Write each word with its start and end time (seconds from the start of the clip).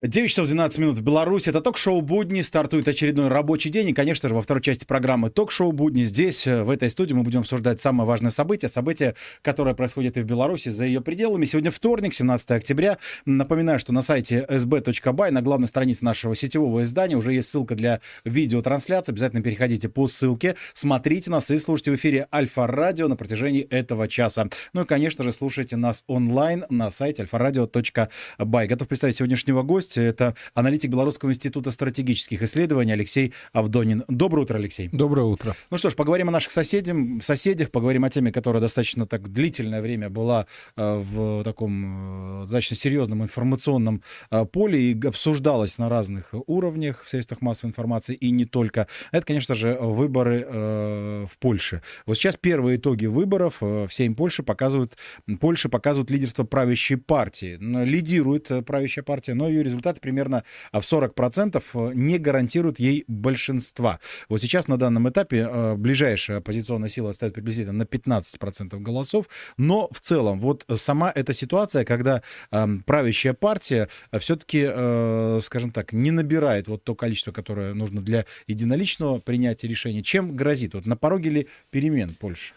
9 0.00 0.30
часов 0.30 0.46
12 0.46 0.78
минут 0.78 0.98
в 0.98 1.02
Беларуси. 1.02 1.48
Это 1.48 1.60
ток-шоу 1.60 2.02
«Будни». 2.02 2.42
Стартует 2.42 2.86
очередной 2.86 3.26
рабочий 3.26 3.68
день. 3.68 3.88
И, 3.88 3.92
конечно 3.92 4.28
же, 4.28 4.34
во 4.36 4.42
второй 4.42 4.62
части 4.62 4.84
программы 4.84 5.28
ток-шоу 5.28 5.72
«Будни». 5.72 6.04
Здесь, 6.04 6.46
э, 6.46 6.62
в 6.62 6.70
этой 6.70 6.88
студии, 6.88 7.14
мы 7.14 7.24
будем 7.24 7.40
обсуждать 7.40 7.80
самое 7.80 8.06
важное 8.06 8.30
событие. 8.30 8.68
Событие, 8.68 9.16
которое 9.42 9.74
происходит 9.74 10.16
и 10.16 10.20
в 10.20 10.24
Беларуси, 10.24 10.68
за 10.68 10.84
ее 10.84 11.00
пределами. 11.00 11.46
Сегодня 11.46 11.72
вторник, 11.72 12.14
17 12.14 12.52
октября. 12.52 12.98
Напоминаю, 13.26 13.80
что 13.80 13.92
на 13.92 14.02
сайте 14.02 14.46
sb.by, 14.48 15.32
на 15.32 15.42
главной 15.42 15.66
странице 15.66 16.04
нашего 16.04 16.36
сетевого 16.36 16.84
издания, 16.84 17.16
уже 17.16 17.32
есть 17.32 17.48
ссылка 17.48 17.74
для 17.74 18.00
видеотрансляции. 18.24 19.10
Обязательно 19.10 19.42
переходите 19.42 19.88
по 19.88 20.06
ссылке, 20.06 20.54
смотрите 20.74 21.28
нас 21.28 21.50
и 21.50 21.58
слушайте 21.58 21.90
в 21.90 21.96
эфире 21.96 22.28
Альфа-Радио 22.32 23.08
на 23.08 23.16
протяжении 23.16 23.62
этого 23.62 24.06
часа. 24.06 24.48
Ну 24.74 24.82
и, 24.82 24.84
конечно 24.84 25.24
же, 25.24 25.32
слушайте 25.32 25.74
нас 25.74 26.04
онлайн 26.06 26.66
на 26.70 26.92
сайте 26.92 27.24
alfaradio.by. 27.24 28.66
Готов 28.68 28.86
представить 28.86 29.16
сегодняшнего 29.16 29.64
гостя 29.64 29.87
гости. 29.88 30.00
Это 30.00 30.34
аналитик 30.54 30.90
Белорусского 30.90 31.30
института 31.30 31.70
стратегических 31.70 32.42
исследований 32.42 32.92
Алексей 32.92 33.32
Авдонин. 33.52 34.04
Доброе 34.08 34.42
утро, 34.42 34.58
Алексей. 34.58 34.88
Доброе 34.92 35.26
утро. 35.26 35.54
Ну 35.70 35.78
что 35.78 35.90
ж, 35.90 35.94
поговорим 35.94 36.28
о 36.28 36.32
наших 36.32 36.50
соседях, 36.50 36.96
соседях 37.22 37.70
поговорим 37.70 38.04
о 38.04 38.10
теме, 38.10 38.32
которая 38.32 38.60
достаточно 38.60 39.06
так 39.06 39.32
длительное 39.32 39.80
время 39.80 40.10
была 40.10 40.46
э, 40.76 40.98
в 40.98 41.42
таком 41.44 42.40
э, 42.40 42.42
достаточно 42.42 42.76
серьезном 42.76 43.22
информационном 43.22 44.02
э, 44.30 44.44
поле 44.44 44.92
и 44.92 45.06
обсуждалась 45.06 45.78
на 45.78 45.88
разных 45.88 46.34
уровнях 46.46 47.04
в 47.04 47.08
средствах 47.08 47.40
массовой 47.40 47.70
информации 47.70 48.14
и 48.14 48.30
не 48.30 48.44
только. 48.44 48.86
Это, 49.12 49.26
конечно 49.26 49.54
же, 49.54 49.78
выборы 49.80 50.46
в 50.48 51.38
Польше. 51.38 51.82
Вот 52.06 52.16
сейчас 52.16 52.36
первые 52.36 52.76
итоги 52.76 53.06
выборов 53.06 53.60
в 53.60 53.88
Сейм 53.90 54.14
Польши 54.14 54.42
показывают, 54.42 54.96
Польша 55.40 55.68
показывает 55.68 56.10
лидерство 56.10 56.44
правящей 56.44 56.96
партии. 56.96 57.58
Лидирует 57.60 58.50
правящая 58.66 59.04
партия, 59.04 59.34
но 59.34 59.48
ее 59.48 59.62
результаты 59.62 59.77
результаты 59.78 60.00
примерно 60.00 60.44
в 60.72 60.78
40% 60.78 61.62
э, 61.74 61.92
не 61.94 62.18
гарантируют 62.18 62.78
ей 62.78 63.04
большинства. 63.06 64.00
Вот 64.28 64.40
сейчас 64.40 64.68
на 64.68 64.76
данном 64.76 65.08
этапе 65.08 65.48
э, 65.50 65.74
ближайшая 65.76 66.38
оппозиционная 66.38 66.88
сила 66.88 67.12
стоит 67.12 67.34
приблизительно 67.34 67.72
на 67.72 67.82
15% 67.82 68.78
голосов, 68.80 69.26
но 69.56 69.88
в 69.92 70.00
целом 70.00 70.40
вот 70.40 70.64
сама 70.76 71.12
эта 71.14 71.32
ситуация, 71.32 71.84
когда 71.84 72.22
эм, 72.50 72.82
правящая 72.82 73.34
партия 73.34 73.88
все-таки, 74.18 74.66
э, 74.68 75.38
скажем 75.42 75.70
так, 75.70 75.92
не 75.92 76.10
набирает 76.10 76.68
вот 76.68 76.84
то 76.84 76.94
количество, 76.94 77.32
которое 77.32 77.74
нужно 77.74 78.00
для 78.00 78.24
единоличного 78.46 79.20
принятия 79.20 79.68
решения, 79.68 80.02
чем 80.02 80.36
грозит? 80.36 80.74
Вот 80.74 80.86
на 80.86 80.96
пороге 80.96 81.30
ли 81.30 81.48
перемен 81.70 82.14
Польши? 82.18 82.54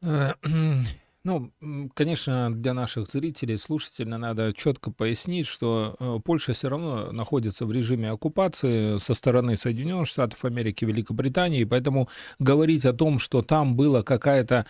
Ну, 1.24 1.52
конечно, 1.94 2.52
для 2.52 2.74
наших 2.74 3.06
зрителей, 3.06 3.56
слушателей 3.56 4.10
надо 4.18 4.52
четко 4.52 4.90
пояснить, 4.90 5.46
что 5.46 5.94
э, 6.00 6.18
Польша 6.24 6.52
все 6.52 6.68
равно 6.68 7.12
находится 7.12 7.64
в 7.64 7.70
режиме 7.70 8.10
оккупации 8.10 8.98
со 8.98 9.14
стороны 9.14 9.54
Соединенных 9.54 10.08
Штатов 10.08 10.44
Америки, 10.44 10.84
Великобритании, 10.84 11.60
и 11.60 11.64
поэтому 11.64 12.08
говорить 12.40 12.84
о 12.86 12.92
том, 12.92 13.20
что 13.20 13.42
там 13.42 13.76
была 13.76 14.02
какая-то 14.02 14.66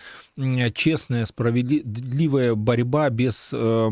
честная, 0.75 1.25
справедливая 1.25 2.53
борьба 2.53 3.09
без 3.09 3.49
э, 3.51 3.91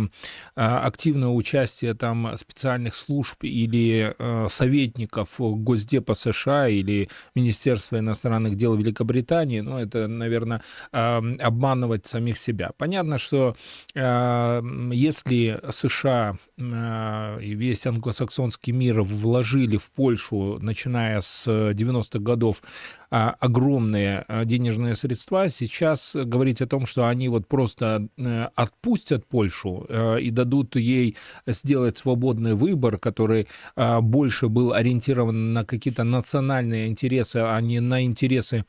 а, 0.56 0.86
активного 0.86 1.34
участия 1.34 1.96
там 1.96 2.38
специальных 2.38 2.94
служб 2.94 3.44
или 3.44 4.14
э, 4.16 4.48
советников 4.50 5.30
Госдепа 5.40 6.14
США 6.14 6.68
или 6.68 7.10
Министерства 7.34 7.98
иностранных 7.98 8.56
дел 8.56 8.76
Великобритании, 8.76 9.62
ну, 9.62 9.80
это, 9.80 10.08
наверное, 10.08 10.62
обманывать 10.92 12.06
самих 12.06 12.38
себя 12.38 12.51
себя. 12.52 12.72
Понятно, 12.78 13.18
что 13.18 13.56
э, 13.96 14.62
если 14.92 15.60
США 15.72 16.38
э, 16.58 17.40
и 17.42 17.54
весь 17.56 17.86
англосаксонский 17.88 18.74
мир 18.74 19.02
вложили 19.02 19.78
в 19.78 19.90
Польшу, 19.92 20.60
начиная 20.62 21.22
с 21.22 21.48
90-х 21.48 22.20
годов, 22.20 22.62
э, 23.12 23.16
огромные 23.40 24.26
э, 24.28 24.46
денежные 24.46 24.96
средства, 24.96 25.50
сейчас 25.50 26.16
говорить 26.16 26.62
о 26.62 26.68
том, 26.68 26.86
что 26.86 27.08
они 27.08 27.30
вот 27.30 27.48
просто 27.48 28.08
э, 28.18 28.48
отпустят 28.56 29.26
Польшу 29.26 29.86
э, 29.90 30.22
и 30.22 30.30
дадут 30.30 30.76
ей 30.76 31.16
сделать 31.48 31.98
свободный 31.98 32.54
выбор, 32.54 32.98
который 32.98 33.48
э, 33.76 34.02
больше 34.02 34.48
был 34.48 34.74
ориентирован 34.74 35.54
на 35.54 35.66
какие-то 35.66 36.04
национальные 36.04 36.88
интересы, 36.88 37.38
а 37.38 37.62
не 37.62 37.80
на 37.80 38.04
интересы 38.04 38.66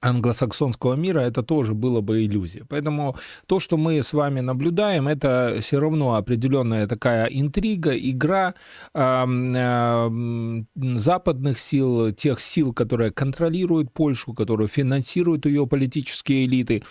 англосаксонского 0.00 0.94
мира, 0.94 1.20
это 1.20 1.42
тоже 1.42 1.74
было 1.74 2.00
бы 2.00 2.24
иллюзия. 2.24 2.64
Поэтому 2.68 3.16
то, 3.46 3.58
что 3.60 3.76
мы 3.76 4.02
с 4.02 4.12
вами 4.12 4.40
наблюдаем, 4.40 5.08
это 5.08 5.58
все 5.60 5.80
равно 5.80 6.14
определенная 6.14 6.86
такая 6.86 7.26
интрига, 7.26 7.96
игра 7.96 8.54
э, 8.94 9.26
э, 9.26 10.62
западных 10.74 11.58
сил, 11.58 12.12
тех 12.12 12.40
сил, 12.40 12.72
которые 12.72 13.10
контролируют 13.10 13.92
Польшу, 13.92 14.34
которые 14.34 14.68
финансируют 14.68 15.46
ее 15.46 15.66
политические 15.66 16.46
элиты. 16.46 16.82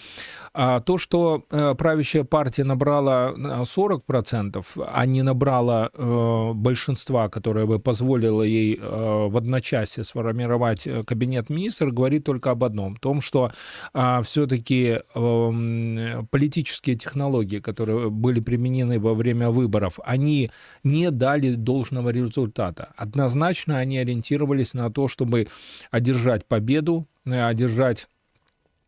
А 0.54 0.82
то, 0.82 0.98
что 0.98 1.46
э, 1.50 1.76
правящая 1.78 2.24
партия 2.24 2.64
набрала 2.64 3.34
40%, 3.38 4.66
а 4.86 5.06
не 5.06 5.22
набрала 5.22 5.90
э, 5.94 6.52
большинства, 6.54 7.30
которое 7.30 7.66
бы 7.66 7.80
позволило 7.80 8.44
ей 8.44 8.78
э, 8.78 9.28
в 9.28 9.38
одночасье 9.38 10.04
сформировать 10.04 10.88
э, 10.88 11.04
кабинет 11.04 11.50
министров, 11.50 11.94
говорит 11.94 12.26
только 12.26 12.52
об 12.52 12.64
одном 12.64 12.97
том, 13.00 13.22
что 13.22 13.52
а, 13.94 14.22
все-таки 14.24 15.00
а, 15.14 16.24
политические 16.30 16.96
технологии, 16.96 17.60
которые 17.60 18.10
были 18.10 18.40
применены 18.40 19.00
во 19.00 19.14
время 19.14 19.50
выборов, 19.50 20.00
они 20.04 20.52
не 20.84 21.12
дали 21.12 21.56
должного 21.56 22.10
результата. 22.10 22.94
Однозначно 22.96 23.78
они 23.78 23.98
ориентировались 23.98 24.74
на 24.74 24.90
то, 24.92 25.08
чтобы 25.08 25.48
одержать 25.92 26.46
победу, 26.46 27.08
э, 27.26 27.42
одержать 27.42 28.08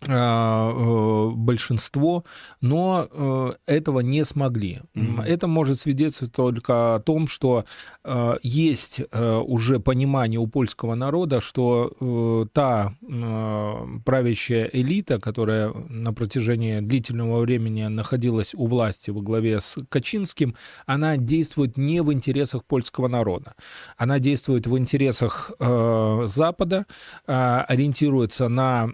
большинство, 0.01 2.23
но 2.61 3.07
э, 3.11 3.51
этого 3.65 3.99
не 3.99 4.23
смогли. 4.23 4.79
Mm-hmm. 4.95 5.25
Это 5.25 5.47
может 5.47 5.79
свидетельствовать 5.79 6.33
только 6.33 6.95
о 6.95 6.99
том, 6.99 7.27
что 7.27 7.65
э, 8.05 8.37
есть 8.41 9.01
уже 9.11 9.79
понимание 9.79 10.39
у 10.39 10.47
польского 10.47 10.95
народа, 10.95 11.41
что 11.41 12.47
та 12.53 12.93
правящая 14.05 14.69
элита, 14.71 15.19
которая 15.19 15.73
на 15.73 16.13
протяжении 16.13 16.79
длительного 16.79 17.41
времени 17.41 17.83
находилась 17.87 18.55
у 18.55 18.67
власти 18.67 19.11
во 19.11 19.21
главе 19.21 19.59
с 19.59 19.77
Качинским, 19.89 20.55
она 20.85 21.17
действует 21.17 21.77
не 21.77 22.01
в 22.01 22.13
интересах 22.13 22.63
польского 22.63 23.09
народа. 23.09 23.55
Она 23.97 24.19
действует 24.19 24.65
в 24.65 24.77
интересах 24.77 25.51
Запада, 25.59 26.85
ориентируется 27.25 28.47
на 28.47 28.91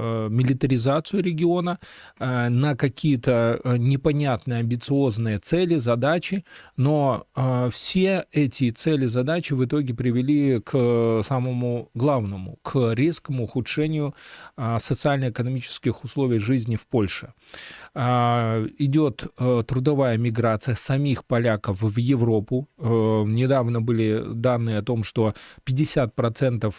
Э, 0.00 0.28
милитаризацию 0.30 1.22
региона, 1.22 1.78
э, 2.18 2.48
на 2.48 2.74
какие-то 2.74 3.60
э, 3.62 3.76
непонятные 3.76 4.60
амбициозные 4.60 5.38
цели, 5.38 5.76
задачи, 5.76 6.44
но 6.76 7.26
все 7.72 8.24
эти 8.32 8.70
цели, 8.70 9.06
задачи 9.06 9.52
в 9.54 9.64
итоге 9.64 9.94
привели 9.94 10.60
к 10.60 11.22
самому 11.22 11.90
главному, 11.94 12.58
к 12.62 12.92
резкому 12.94 13.44
ухудшению 13.44 14.14
социально-экономических 14.78 16.04
условий 16.04 16.38
жизни 16.38 16.76
в 16.76 16.86
Польше. 16.86 17.32
Идет 17.94 19.26
трудовая 19.66 20.18
миграция 20.18 20.74
самих 20.74 21.24
поляков 21.24 21.82
в 21.82 21.98
Европу. 21.98 22.68
Недавно 22.78 23.80
были 23.80 24.22
данные 24.34 24.78
о 24.78 24.82
том, 24.82 25.02
что 25.04 25.34
50% 25.66 26.72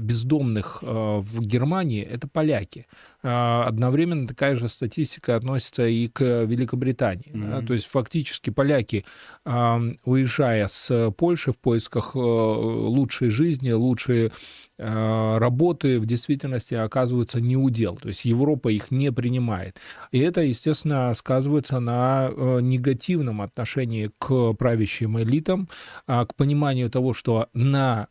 бездомных 0.00 0.82
в 0.82 1.40
Германии 1.40 1.61
это 2.02 2.28
поляки. 2.28 2.86
А, 3.22 3.64
одновременно 3.66 4.26
такая 4.26 4.56
же 4.56 4.68
статистика 4.68 5.36
относится 5.36 5.86
и 5.86 6.08
к 6.08 6.22
Великобритании. 6.44 7.30
Mm-hmm. 7.32 7.50
Да? 7.50 7.66
То 7.66 7.74
есть 7.74 7.86
фактически 7.86 8.50
поляки, 8.50 9.04
уезжая 9.44 10.68
с 10.68 11.12
Польши 11.16 11.52
в 11.52 11.58
поисках 11.58 12.12
э, 12.14 12.18
лучшей 12.18 13.30
жизни, 13.30 13.70
лучшей 13.70 14.32
э, 14.78 15.38
работы 15.38 16.00
в 16.00 16.06
действительности 16.06 16.74
оказываются 16.74 17.40
не 17.40 17.56
удел. 17.56 17.96
То 17.96 18.08
есть 18.08 18.24
Европа 18.24 18.68
их 18.68 18.90
не 18.90 19.12
принимает. 19.12 19.78
И 20.10 20.18
это, 20.18 20.40
естественно, 20.40 21.12
сказывается 21.14 21.80
на 21.80 22.28
э, 22.30 22.60
негативном 22.60 23.42
отношении 23.42 24.10
к 24.18 24.54
правящим 24.54 25.20
элитам, 25.20 25.68
а, 26.06 26.24
к 26.26 26.34
пониманию 26.34 26.90
того, 26.90 27.12
что 27.12 27.48
на 27.52 28.08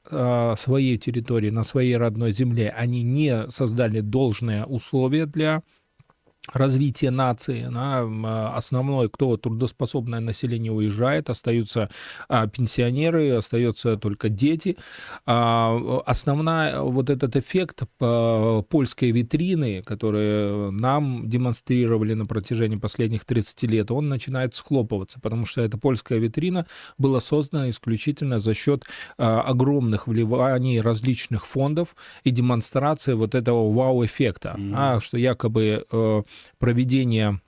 своей 0.57 0.97
территории, 0.97 1.49
на 1.49 1.63
своей 1.63 1.97
родной 1.97 2.31
земле 2.31 2.73
они 2.75 3.03
не 3.03 3.49
создали 3.49 4.01
должные 4.01 4.65
условия 4.65 5.00
условия 5.01 5.25
для 5.25 5.63
развитие 6.51 7.11
нации, 7.11 7.65
на 7.65 8.55
основной, 8.55 9.09
кто 9.09 9.37
трудоспособное 9.37 10.19
население 10.19 10.71
уезжает, 10.71 11.29
остаются 11.29 11.89
а, 12.29 12.47
пенсионеры, 12.47 13.31
остаются 13.31 13.95
только 13.95 14.29
дети. 14.29 14.75
А, 15.25 16.01
основная 16.05 16.81
вот 16.81 17.09
этот 17.09 17.35
эффект 17.35 17.83
а, 17.99 18.63
польской 18.63 19.11
витрины, 19.11 19.83
который 19.83 20.71
нам 20.71 21.29
демонстрировали 21.29 22.15
на 22.15 22.25
протяжении 22.25 22.77
последних 22.77 23.23
30 23.25 23.63
лет, 23.63 23.91
он 23.91 24.09
начинает 24.09 24.55
схлопываться, 24.55 25.19
потому 25.19 25.45
что 25.45 25.61
эта 25.61 25.77
польская 25.77 26.17
витрина 26.17 26.65
была 26.97 27.19
создана 27.19 27.69
исключительно 27.69 28.39
за 28.39 28.53
счет 28.55 28.83
огромных 29.17 30.07
вливаний 30.07 30.81
различных 30.81 31.45
фондов 31.45 31.95
и 32.23 32.31
демонстрации 32.31 33.13
вот 33.13 33.35
этого 33.35 33.71
вау-эффекта, 33.71 34.55
mm-hmm. 34.57 34.73
а, 34.75 34.99
что 34.99 35.17
якобы 35.17 35.85
э, 35.89 36.23
проведение 36.59 37.39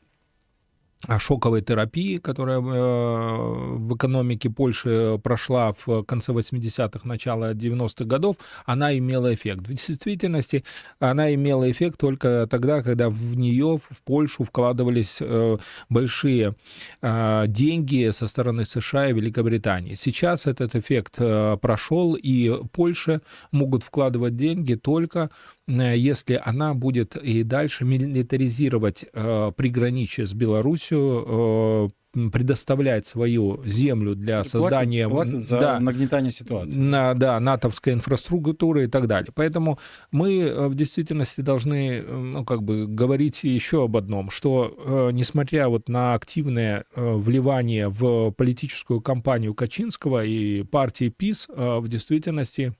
шоковой 1.19 1.61
терапии, 1.61 2.17
которая 2.17 2.59
э, 2.59 2.61
в 2.61 3.95
экономике 3.95 4.49
Польши 4.49 5.19
прошла 5.23 5.73
в 5.85 6.03
конце 6.03 6.31
80-х, 6.31 7.01
начало 7.03 7.53
90-х 7.53 8.05
годов, 8.05 8.37
она 8.65 8.97
имела 8.97 9.33
эффект. 9.33 9.67
В 9.67 9.73
действительности 9.73 10.63
она 10.99 11.33
имела 11.33 11.69
эффект 11.69 11.99
только 11.99 12.47
тогда, 12.49 12.81
когда 12.81 13.09
в 13.09 13.35
нее, 13.35 13.79
в 13.89 14.03
Польшу, 14.03 14.43
вкладывались 14.43 15.17
э, 15.19 15.57
большие 15.89 16.55
э, 17.01 17.45
деньги 17.47 18.09
со 18.11 18.27
стороны 18.27 18.65
США 18.65 19.09
и 19.09 19.13
Великобритании. 19.13 19.95
Сейчас 19.95 20.47
этот 20.47 20.75
эффект 20.75 21.15
прошел, 21.61 22.15
и 22.15 22.63
Польша 22.71 23.21
могут 23.51 23.83
вкладывать 23.83 24.35
деньги 24.35 24.75
только 24.75 25.29
если 25.67 26.41
она 26.43 26.73
будет 26.73 27.15
и 27.15 27.43
дальше 27.43 27.85
милитаризировать 27.85 29.05
э, 29.13 29.51
приграничие 29.55 30.25
с 30.25 30.33
Белоруссией, 30.33 31.87
э, 31.87 31.89
предоставлять 32.31 33.07
свою 33.07 33.63
землю 33.65 34.15
для 34.15 34.43
создания... 34.43 35.09
Платит, 35.09 35.31
платит 35.31 35.47
за 35.47 35.59
да, 35.59 35.79
нагнетание 35.79 36.31
ситуации. 36.31 36.77
На, 36.77 37.15
да, 37.15 37.39
натовской 37.39 37.93
инфраструктуры 37.93 38.83
и 38.83 38.87
так 38.87 39.07
далее. 39.07 39.31
Поэтому 39.33 39.79
мы 40.11 40.41
э, 40.41 40.67
в 40.67 40.75
действительности 40.75 41.41
должны 41.41 42.03
ну, 42.03 42.45
как 42.45 42.61
бы 42.61 42.85
говорить 42.85 43.43
еще 43.43 43.85
об 43.85 43.97
одном, 43.97 44.29
что 44.29 44.75
э, 44.77 45.09
несмотря 45.11 45.69
вот 45.69 45.89
на 45.89 46.13
активное 46.13 46.85
э, 46.95 47.15
вливание 47.15 47.89
в 47.89 48.31
политическую 48.31 49.01
кампанию 49.01 49.55
Качинского 49.55 50.23
и 50.23 50.61
партии 50.63 51.09
ПИС, 51.09 51.47
э, 51.49 51.79
в 51.79 51.87
действительности 51.87 52.73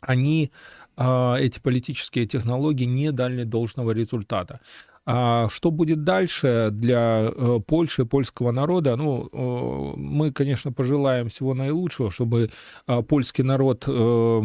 они 0.00 0.50
эти 0.96 1.58
политические 1.60 2.26
технологии 2.26 2.84
не 2.84 3.12
дали 3.12 3.44
должного 3.44 3.92
результата. 3.92 4.60
А 5.04 5.48
что 5.48 5.72
будет 5.72 6.04
дальше 6.04 6.68
для 6.70 7.28
э, 7.34 7.58
Польши, 7.66 8.04
польского 8.04 8.52
народа? 8.52 8.94
Ну, 8.94 9.28
э, 9.32 9.98
мы, 9.98 10.30
конечно, 10.30 10.72
пожелаем 10.72 11.28
всего 11.28 11.54
наилучшего, 11.54 12.12
чтобы 12.12 12.50
а, 12.86 13.02
польский 13.02 13.42
народ 13.42 13.84
э, 13.88 14.42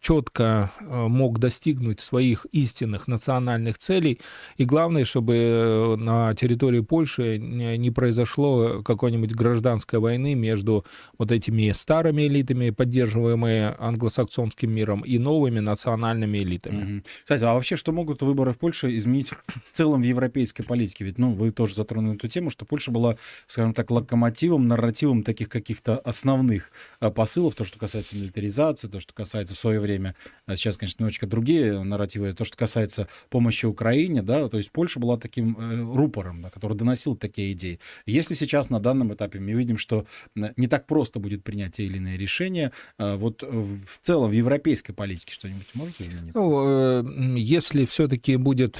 четко 0.00 0.70
мог 0.80 1.38
достигнуть 1.38 2.00
своих 2.00 2.46
истинных 2.52 3.06
национальных 3.06 3.76
целей. 3.76 4.20
И 4.56 4.64
главное, 4.64 5.04
чтобы 5.04 5.96
на 5.98 6.34
территории 6.34 6.80
Польши 6.80 7.38
не 7.38 7.90
произошло 7.90 8.82
какой-нибудь 8.82 9.34
гражданской 9.34 9.98
войны 9.98 10.34
между 10.34 10.84
вот 11.18 11.30
этими 11.30 11.72
старыми 11.72 12.26
элитами, 12.26 12.70
поддерживаемыми 12.70 13.74
англосаксонским 13.78 14.70
миром, 14.70 15.02
и 15.02 15.18
новыми 15.18 15.60
национальными 15.60 16.38
элитами. 16.38 17.02
Кстати, 17.22 17.44
а 17.44 17.54
вообще 17.54 17.76
что 17.76 17.92
могут 17.92 18.22
выборы 18.22 18.52
в 18.52 18.58
Польше 18.58 18.93
изменить 18.98 19.30
в 19.64 19.70
целом 19.70 20.02
в 20.02 20.04
европейской 20.04 20.62
политике? 20.62 21.04
Ведь, 21.04 21.18
ну, 21.18 21.32
вы 21.32 21.50
тоже 21.52 21.74
затронули 21.74 22.16
эту 22.16 22.28
тему, 22.28 22.50
что 22.50 22.64
Польша 22.64 22.90
была, 22.90 23.16
скажем 23.46 23.74
так, 23.74 23.90
локомотивом, 23.90 24.68
нарративом 24.68 25.22
таких 25.22 25.48
каких-то 25.48 25.98
основных 25.98 26.70
а, 27.00 27.10
посылов, 27.10 27.54
то, 27.54 27.64
что 27.64 27.78
касается 27.78 28.16
милитаризации, 28.16 28.88
то, 28.88 29.00
что 29.00 29.14
касается 29.14 29.54
в 29.54 29.58
свое 29.58 29.80
время, 29.80 30.14
а 30.46 30.56
сейчас, 30.56 30.76
конечно, 30.76 31.02
немножечко 31.02 31.26
другие 31.26 31.82
нарративы, 31.82 32.32
то, 32.32 32.44
что 32.44 32.56
касается 32.56 33.08
помощи 33.30 33.66
Украине, 33.66 34.22
да, 34.22 34.48
то 34.48 34.58
есть 34.58 34.70
Польша 34.70 35.00
была 35.00 35.16
таким 35.16 35.56
э, 35.58 35.94
рупором, 35.94 36.42
да, 36.42 36.50
который 36.50 36.76
доносил 36.76 37.16
такие 37.16 37.52
идеи. 37.52 37.80
Если 38.06 38.34
сейчас 38.34 38.70
на 38.70 38.80
данном 38.80 39.12
этапе 39.14 39.40
мы 39.40 39.52
видим, 39.52 39.78
что 39.78 40.06
не 40.34 40.66
так 40.66 40.86
просто 40.86 41.18
будет 41.18 41.44
принять 41.44 41.72
те 41.72 41.84
или 41.84 41.98
иные 41.98 42.16
решения, 42.16 42.72
а 42.98 43.16
вот 43.16 43.42
в 43.42 43.98
целом 44.00 44.30
в 44.30 44.32
европейской 44.32 44.92
политике 44.92 45.32
что-нибудь 45.32 45.66
может 45.74 46.00
измениться? 46.00 46.38
Ну, 46.38 47.00
э, 47.00 47.38
если 47.38 47.86
все-таки 47.86 48.36
будет 48.36 48.78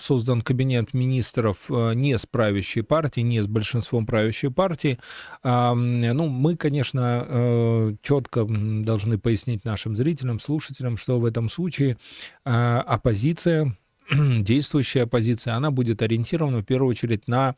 создан 0.00 0.42
кабинет 0.42 0.94
министров 0.94 1.66
а, 1.70 1.92
не 1.92 2.18
с 2.18 2.26
правящей 2.26 2.82
партии, 2.82 3.20
не 3.20 3.40
с 3.40 3.46
большинством 3.46 4.06
правящей 4.06 4.50
партии. 4.50 4.98
А, 5.42 5.74
ну, 5.74 6.28
мы, 6.28 6.56
конечно, 6.56 7.96
четко 8.02 8.46
должны 8.48 9.18
пояснить 9.18 9.64
нашим 9.64 9.96
зрителям, 9.96 10.40
слушателям, 10.40 10.96
что 10.96 11.18
в 11.20 11.24
этом 11.24 11.48
случае 11.48 11.96
оппозиция 12.44 13.76
действующая 14.10 15.02
оппозиция, 15.02 15.54
она 15.54 15.70
будет 15.70 16.02
ориентирована 16.02 16.58
в 16.58 16.64
первую 16.64 16.90
очередь 16.90 17.28
на 17.28 17.54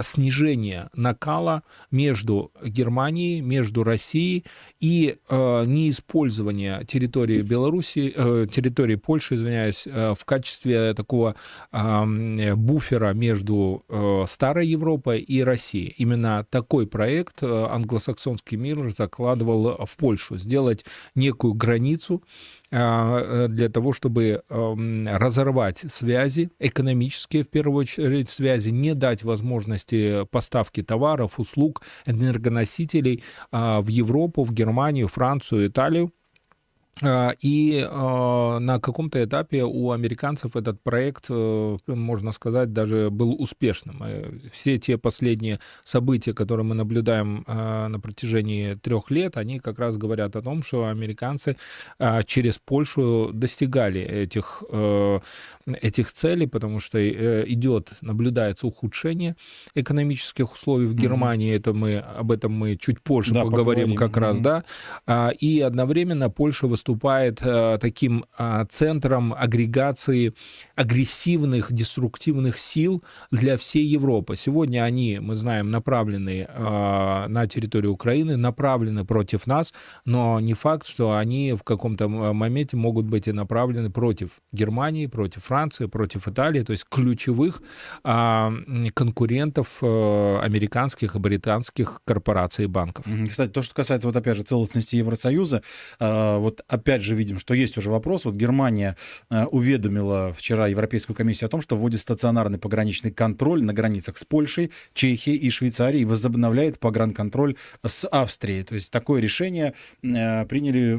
снижение 0.00 0.88
накала 0.94 1.62
между 1.90 2.52
Германией, 2.62 3.40
между 3.40 3.84
Россией 3.84 4.44
и 4.80 5.16
э, 5.28 5.64
неиспользование 5.66 6.84
территории 6.86 7.42
Беларуси, 7.42 8.12
э, 8.14 8.46
территории 8.50 8.96
Польши, 8.96 9.34
извиняюсь, 9.34 9.86
э, 9.86 10.14
в 10.18 10.24
качестве 10.24 10.94
такого 10.94 11.36
э, 11.72 12.54
буфера 12.54 13.12
между 13.12 13.84
э, 13.88 14.24
старой 14.28 14.66
Европой 14.66 15.20
и 15.20 15.42
Россией. 15.42 15.94
Именно 15.98 16.46
такой 16.50 16.86
проект 16.86 17.42
э, 17.42 17.66
англосаксонский 17.70 18.56
мир 18.56 18.90
закладывал 18.90 19.86
в 19.86 19.96
Польшу, 19.96 20.38
сделать 20.38 20.84
некую 21.14 21.54
границу 21.54 22.22
для 22.72 23.68
того, 23.68 23.92
чтобы 23.92 24.42
эм, 24.48 25.06
разорвать 25.06 25.84
связи, 25.88 26.50
экономические 26.58 27.42
в 27.42 27.48
первую 27.48 27.82
очередь 27.82 28.30
связи, 28.30 28.70
не 28.70 28.94
дать 28.94 29.24
возможности 29.24 30.24
поставки 30.30 30.82
товаров, 30.82 31.38
услуг, 31.38 31.82
энергоносителей 32.06 33.22
а, 33.50 33.82
в 33.82 33.88
Европу, 33.88 34.44
в 34.44 34.52
Германию, 34.52 35.08
Францию, 35.08 35.66
Италию. 35.66 36.12
А, 37.00 37.32
и 37.40 37.86
а, 37.88 38.58
на 38.58 38.78
каком-то 38.78 39.24
этапе 39.24 39.64
у 39.64 39.92
американцев 39.92 40.56
этот 40.56 40.82
проект, 40.82 41.26
э, 41.30 41.76
можно 41.86 42.32
сказать, 42.32 42.72
даже 42.72 43.08
был 43.10 43.34
успешным. 43.40 44.02
Все 44.52 44.78
те 44.78 44.98
последние 44.98 45.58
события, 45.84 46.34
которые 46.34 46.66
мы 46.66 46.74
наблюдаем 46.74 47.44
а, 47.46 47.88
на 47.88 47.98
протяжении 47.98 48.74
трех 48.74 49.10
лет, 49.10 49.36
они 49.36 49.58
как 49.58 49.78
раз 49.78 49.96
говорят 49.96 50.36
о 50.36 50.42
том, 50.42 50.62
что 50.62 50.86
американцы 50.86 51.56
через 52.26 52.58
Польшу 52.58 53.30
достигали 53.32 54.00
этих, 54.00 54.62
э, 54.70 55.20
этих 55.66 56.12
целей, 56.12 56.46
потому 56.46 56.80
что 56.80 56.98
э, 56.98 57.44
идет, 57.46 57.92
наблюдается 58.00 58.66
ухудшение 58.66 59.36
экономических 59.74 60.52
условий 60.52 60.86
в 60.86 60.94
Германии. 60.94 61.52
Mm-hmm. 61.52 61.56
Это 61.56 61.72
мы, 61.72 61.98
об 61.98 62.32
этом 62.32 62.52
мы 62.52 62.76
чуть 62.76 63.00
позже 63.00 63.32
да, 63.34 63.42
поговорим, 63.42 63.94
поговорим 63.94 63.96
как 63.96 64.16
mm-hmm. 64.16 64.20
раз, 64.20 64.40
да. 65.06 65.30
И 65.30 65.60
одновременно 65.60 66.30
Польша 66.30 66.66
выступает 66.82 67.40
э, 67.42 67.78
таким 67.80 68.24
э, 68.38 68.64
центром 68.68 69.32
агрегации 69.32 70.34
агрессивных, 70.74 71.72
деструктивных 71.72 72.58
сил 72.58 73.04
для 73.30 73.56
всей 73.56 73.84
Европы. 73.84 74.34
Сегодня 74.36 74.82
они, 74.82 75.20
мы 75.20 75.36
знаем, 75.36 75.70
направлены 75.70 76.48
э, 76.48 77.26
на 77.28 77.46
территорию 77.46 77.92
Украины, 77.92 78.36
направлены 78.36 79.04
против 79.04 79.46
нас, 79.46 79.72
но 80.04 80.40
не 80.40 80.54
факт, 80.54 80.86
что 80.86 81.16
они 81.16 81.52
в 81.52 81.62
каком-то 81.62 82.08
моменте 82.08 82.76
могут 82.76 83.06
быть 83.06 83.28
и 83.28 83.32
направлены 83.32 83.90
против 83.90 84.40
Германии, 84.52 85.06
против 85.06 85.44
Франции, 85.44 85.86
против 85.86 86.26
Италии, 86.26 86.62
то 86.62 86.72
есть 86.72 86.84
ключевых 86.88 87.62
конкурентов 88.02 89.82
американских 89.82 91.14
и 91.14 91.18
британских 91.18 92.00
корпораций 92.04 92.64
и 92.64 92.68
банков. 92.68 93.04
Кстати, 93.28 93.50
то, 93.50 93.62
что 93.62 93.74
касается, 93.74 94.08
вот 94.08 94.16
опять 94.16 94.36
же, 94.36 94.42
целостности 94.42 94.96
Евросоюза, 94.96 95.62
вот 96.00 96.60
опять 96.72 97.02
же 97.02 97.14
видим, 97.14 97.38
что 97.38 97.54
есть 97.54 97.76
уже 97.76 97.90
вопрос. 97.90 98.24
Вот 98.24 98.34
Германия 98.34 98.96
э, 99.30 99.44
уведомила 99.44 100.32
вчера 100.32 100.68
Европейскую 100.68 101.14
комиссию 101.14 101.48
о 101.48 101.50
том, 101.50 101.60
что 101.60 101.76
вводит 101.76 102.00
стационарный 102.00 102.58
пограничный 102.58 103.10
контроль 103.10 103.62
на 103.62 103.74
границах 103.74 104.16
с 104.16 104.24
Польшей, 104.24 104.70
Чехией 104.94 105.36
и 105.36 105.50
Швейцарией 105.50 106.04
возобновляет 106.06 106.78
погранконтроль 106.78 107.56
с 107.86 108.08
Австрией. 108.08 108.64
То 108.64 108.74
есть 108.74 108.90
такое 108.90 109.20
решение 109.20 109.74
э, 110.02 110.46
приняли 110.46 110.94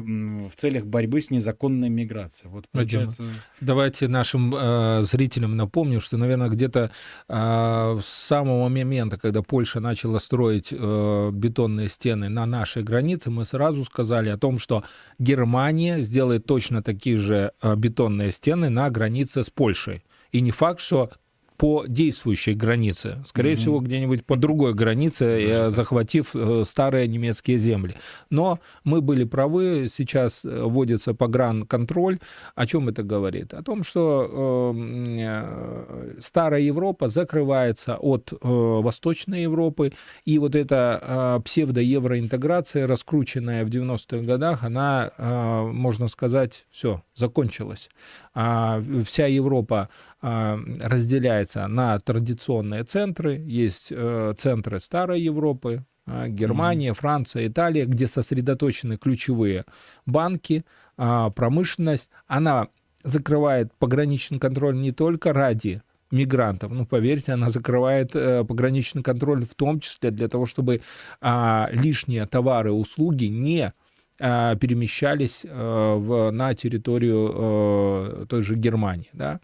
в 0.48 0.54
целях 0.54 0.86
борьбы 0.86 1.20
с 1.20 1.30
незаконной 1.30 1.88
миграцией. 1.88 2.50
Вот, 2.50 2.68
получается... 2.70 3.24
Давайте 3.60 4.06
нашим 4.06 4.54
э, 4.54 5.02
зрителям 5.02 5.56
напомню, 5.56 6.00
что, 6.00 6.16
наверное, 6.16 6.50
где-то 6.50 6.92
э, 7.28 7.98
с 8.00 8.06
самого 8.06 8.68
момента, 8.68 9.18
когда 9.18 9.42
Польша 9.42 9.80
начала 9.80 10.18
строить 10.18 10.68
э, 10.72 11.30
бетонные 11.32 11.88
стены 11.88 12.28
на 12.28 12.46
нашей 12.46 12.84
границе, 12.84 13.30
мы 13.30 13.44
сразу 13.44 13.84
сказали 13.84 14.28
о 14.28 14.38
том, 14.38 14.58
что 14.58 14.84
Германия 15.18 15.63
Германия 15.64 16.00
сделает 16.00 16.44
точно 16.44 16.82
такие 16.82 17.16
же 17.16 17.52
бетонные 17.62 18.30
стены 18.32 18.68
на 18.68 18.90
границе 18.90 19.42
с 19.42 19.48
Польшей. 19.48 20.04
И 20.30 20.42
не 20.42 20.50
факт, 20.50 20.80
что 20.80 21.10
по 21.56 21.84
действующей 21.86 22.54
границе, 22.54 23.22
скорее 23.26 23.52
mm-hmm. 23.52 23.56
всего, 23.56 23.80
где-нибудь 23.80 24.26
по 24.26 24.36
другой 24.36 24.74
границе, 24.74 25.24
mm-hmm. 25.24 25.70
захватив 25.70 26.34
э, 26.34 26.64
старые 26.64 27.06
немецкие 27.06 27.58
земли. 27.58 27.96
Но 28.30 28.58
мы 28.82 29.00
были 29.00 29.24
правы, 29.24 29.86
сейчас 29.90 30.44
э, 30.44 30.62
вводится 30.64 31.14
погранконтроль. 31.14 32.18
О 32.54 32.66
чем 32.66 32.88
это 32.88 33.02
говорит? 33.02 33.54
О 33.54 33.62
том, 33.62 33.84
что 33.84 34.74
э, 34.74 36.16
старая 36.20 36.60
Европа 36.60 37.08
закрывается 37.08 37.96
от 37.96 38.32
э, 38.32 38.36
Восточной 38.42 39.42
Европы, 39.42 39.92
и 40.24 40.38
вот 40.38 40.54
эта 40.56 40.98
э, 41.00 41.40
псевдоевроинтеграция, 41.44 42.86
раскрученная 42.86 43.64
в 43.64 43.68
90-х 43.68 44.24
годах, 44.24 44.64
она, 44.64 45.12
э, 45.16 45.62
можно 45.72 46.08
сказать, 46.08 46.66
все, 46.70 47.02
закончилась. 47.14 47.90
А 48.34 48.82
вся 49.06 49.26
Европа 49.26 49.88
а, 50.20 50.58
разделяется 50.80 51.66
на 51.68 51.98
традиционные 52.00 52.84
центры. 52.84 53.36
Есть 53.36 53.92
э, 53.94 54.34
центры 54.36 54.80
старой 54.80 55.20
Европы, 55.20 55.84
а, 56.06 56.28
Германия, 56.28 56.94
Франция, 56.94 57.46
Италия, 57.46 57.86
где 57.86 58.06
сосредоточены 58.06 58.96
ключевые 58.96 59.64
банки, 60.04 60.64
промышленность. 60.96 62.08
Она 62.28 62.68
закрывает 63.02 63.72
пограничный 63.78 64.38
контроль 64.38 64.76
не 64.76 64.92
только 64.92 65.32
ради 65.32 65.82
мигрантов. 66.14 66.72
Ну, 66.72 66.86
поверьте, 66.86 67.32
она 67.32 67.50
закрывает 67.50 68.14
э, 68.14 68.44
пограничный 68.44 69.02
контроль 69.02 69.44
в 69.44 69.54
том 69.54 69.80
числе 69.80 70.10
для 70.10 70.28
того, 70.28 70.46
чтобы 70.46 70.80
а, 71.20 71.68
лишние 71.72 72.26
товары 72.26 72.72
услуги 72.72 73.24
не 73.24 73.72
перемещались 74.18 75.44
а, 75.48 75.96
в, 75.96 76.30
на 76.30 76.54
территорию 76.54 77.32
а, 77.34 78.26
той 78.26 78.42
же 78.42 78.54
Германии. 78.54 79.10
Да? 79.12 79.40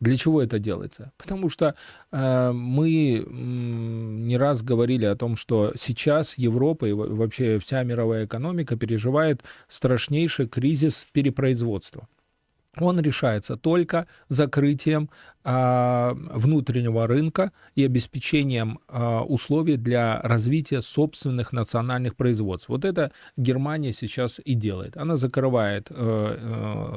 Для 0.00 0.16
чего 0.16 0.42
это 0.42 0.58
делается? 0.58 1.12
Потому 1.16 1.48
что 1.48 1.74
э, 2.12 2.52
мы 2.52 3.24
не 3.26 4.36
раз 4.36 4.62
говорили 4.62 5.06
о 5.06 5.16
том, 5.16 5.36
что 5.36 5.72
сейчас 5.74 6.36
Европа 6.36 6.84
и 6.84 6.92
вообще 6.92 7.58
вся 7.58 7.82
мировая 7.82 8.26
экономика 8.26 8.76
переживает 8.76 9.42
страшнейший 9.68 10.48
кризис 10.48 11.06
перепроизводства 11.12 12.08
он 12.78 13.00
решается 13.00 13.56
только 13.56 14.06
закрытием 14.28 15.10
а, 15.44 16.14
внутреннего 16.14 17.06
рынка 17.06 17.52
и 17.74 17.84
обеспечением 17.84 18.80
а, 18.88 19.22
условий 19.22 19.76
для 19.76 20.20
развития 20.22 20.80
собственных 20.80 21.52
национальных 21.52 22.16
производств. 22.16 22.68
Вот 22.68 22.84
это 22.84 23.12
Германия 23.36 23.92
сейчас 23.92 24.40
и 24.44 24.54
делает. 24.54 24.96
Она 24.96 25.16
закрывает 25.16 25.88
э, 25.90 25.94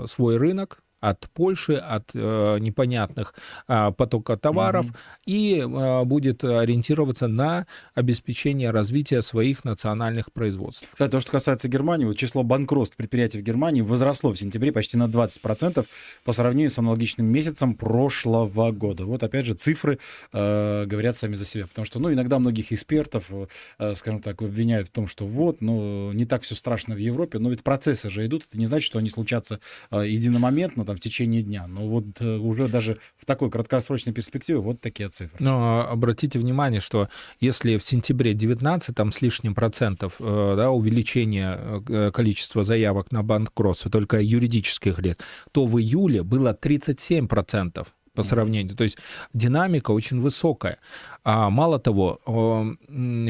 э, 0.04 0.08
свой 0.08 0.38
рынок, 0.38 0.82
от 1.00 1.30
Польши, 1.34 1.76
от 1.76 2.12
э, 2.14 2.58
непонятных 2.60 3.34
э, 3.68 3.92
потока 3.96 4.38
товаров 4.38 4.88
mm-hmm. 4.88 4.96
и 5.26 5.60
э, 5.60 6.04
будет 6.06 6.44
ориентироваться 6.44 7.28
на 7.28 7.68
обеспечение 7.94 8.72
развития 8.72 9.22
своих 9.22 9.64
национальных 9.64 10.32
производств. 10.32 10.88
Кстати, 10.92 11.12
то, 11.12 11.22
что 11.22 11.32
касается 11.32 11.68
Германии, 11.70 12.06
вот 12.06 12.18
число 12.18 12.44
банкротств 12.44 12.96
предприятий 12.98 13.40
в 13.40 13.44
Германии 13.44 13.82
возросло 13.82 14.32
в 14.32 14.38
сентябре 14.38 14.72
почти 14.72 14.98
на 14.98 15.08
20% 15.08 15.86
по 16.24 16.34
сравнению 16.34 16.70
с 16.70 16.78
аналогичным 16.78 17.28
месяцем 17.28 17.76
прошлого 17.76 18.72
года. 18.72 19.06
Вот 19.06 19.24
опять 19.24 19.46
же 19.46 19.54
цифры 19.54 20.00
э, 20.34 20.86
говорят 20.86 21.16
сами 21.16 21.36
за 21.36 21.46
себя, 21.46 21.68
потому 21.68 21.86
что 21.86 22.00
ну, 22.00 22.12
иногда 22.12 22.40
многих 22.40 22.72
экспертов, 22.72 23.32
э, 23.80 23.94
скажем 23.96 24.22
так, 24.22 24.42
обвиняют 24.42 24.90
в 24.90 24.92
том, 24.92 25.08
что 25.08 25.26
вот, 25.26 25.62
ну, 25.62 26.12
не 26.12 26.26
так 26.26 26.44
все 26.44 26.56
страшно 26.56 26.96
в 26.96 26.98
Европе, 26.98 27.40
но 27.40 27.50
ведь 27.50 27.64
процессы 27.64 28.10
же 28.10 28.26
идут, 28.26 28.46
это 28.48 28.58
не 28.58 28.66
значит, 28.66 28.86
что 28.86 29.00
они 29.00 29.10
случатся 29.10 29.60
э, 29.92 30.08
единомоментно, 30.08 30.86
там, 30.90 30.98
в 30.98 31.00
течение 31.00 31.44
дня. 31.44 31.68
Но 31.68 31.88
вот 31.88 32.20
э, 32.20 32.38
уже 32.38 32.68
даже 32.68 32.98
в 33.16 33.26
такой 33.26 33.52
краткосрочной 33.52 34.12
перспективе 34.12 34.60
вот 34.60 34.82
такие 34.82 35.10
цифры. 35.10 35.38
Но 35.40 35.88
обратите 35.88 36.40
внимание, 36.40 36.82
что 36.82 37.10
если 37.40 37.78
в 37.78 37.84
сентябре 37.84 38.34
19 38.34 38.96
там 38.96 39.12
с 39.12 39.22
лишним 39.22 39.54
процентов 39.54 40.16
э, 40.20 40.54
да, 40.58 40.72
увеличение 40.72 41.84
э, 41.88 42.12
количества 42.12 42.64
заявок 42.64 43.12
на 43.12 43.22
банкротство 43.22 43.92
только 43.92 44.20
юридических 44.20 44.98
лиц, 45.00 45.20
то 45.52 45.68
в 45.68 45.80
июле 45.80 46.24
было 46.24 46.56
37 46.56 47.28
процентов 47.28 47.94
по 48.20 48.24
сравнению. 48.24 48.76
То 48.76 48.84
есть 48.84 48.98
динамика 49.34 49.92
очень 49.92 50.20
высокая. 50.20 50.78
А 51.24 51.50
мало 51.50 51.80
того, 51.80 52.20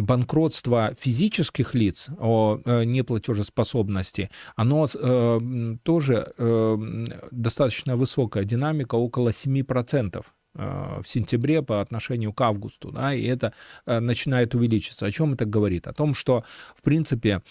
банкротство 0.01 0.95
физических 0.99 1.75
лиц 1.75 2.09
о 2.19 2.59
э, 2.65 2.85
неплатежеспособности, 2.85 4.29
оно 4.55 4.87
э, 4.87 5.75
тоже 5.83 6.33
э, 6.37 6.77
достаточно 7.31 7.97
высокая 7.97 8.43
динамика, 8.45 8.95
около 8.95 9.29
7% 9.29 10.25
в 10.55 11.03
сентябре 11.05 11.61
по 11.61 11.79
отношению 11.81 12.33
к 12.33 12.41
августу, 12.41 12.91
да, 12.91 13.13
и 13.13 13.23
это 13.23 13.53
начинает 13.85 14.55
увеличиться. 14.55 15.05
О 15.05 15.11
чем 15.11 15.33
это 15.33 15.45
говорит? 15.45 15.87
О 15.87 15.93
том, 15.93 16.15
что, 16.15 16.43
в 16.75 16.81
принципе, 16.81 17.43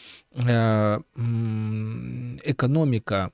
экономика 2.44 3.30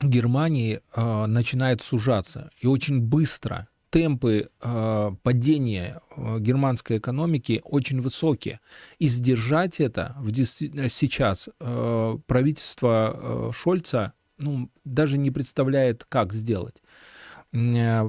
Германии 0.00 0.80
э, 0.94 1.26
начинает 1.26 1.82
сужаться. 1.82 2.50
И 2.60 2.66
очень 2.66 3.00
быстро 3.00 3.68
темпы 3.90 4.48
э, 4.60 5.10
падения 5.22 6.00
э, 6.16 6.38
германской 6.40 6.96
экономики 6.96 7.60
очень 7.64 8.00
высокие. 8.00 8.60
И 8.98 9.08
сдержать 9.08 9.80
это 9.80 10.16
в, 10.18 10.32
сейчас 10.34 11.50
э, 11.60 12.18
правительство 12.26 13.14
э, 13.14 13.50
Шольца 13.52 14.14
ну, 14.38 14.70
даже 14.84 15.18
не 15.18 15.30
представляет, 15.30 16.04
как 16.08 16.32
сделать. 16.32 16.81
Э, 17.52 18.08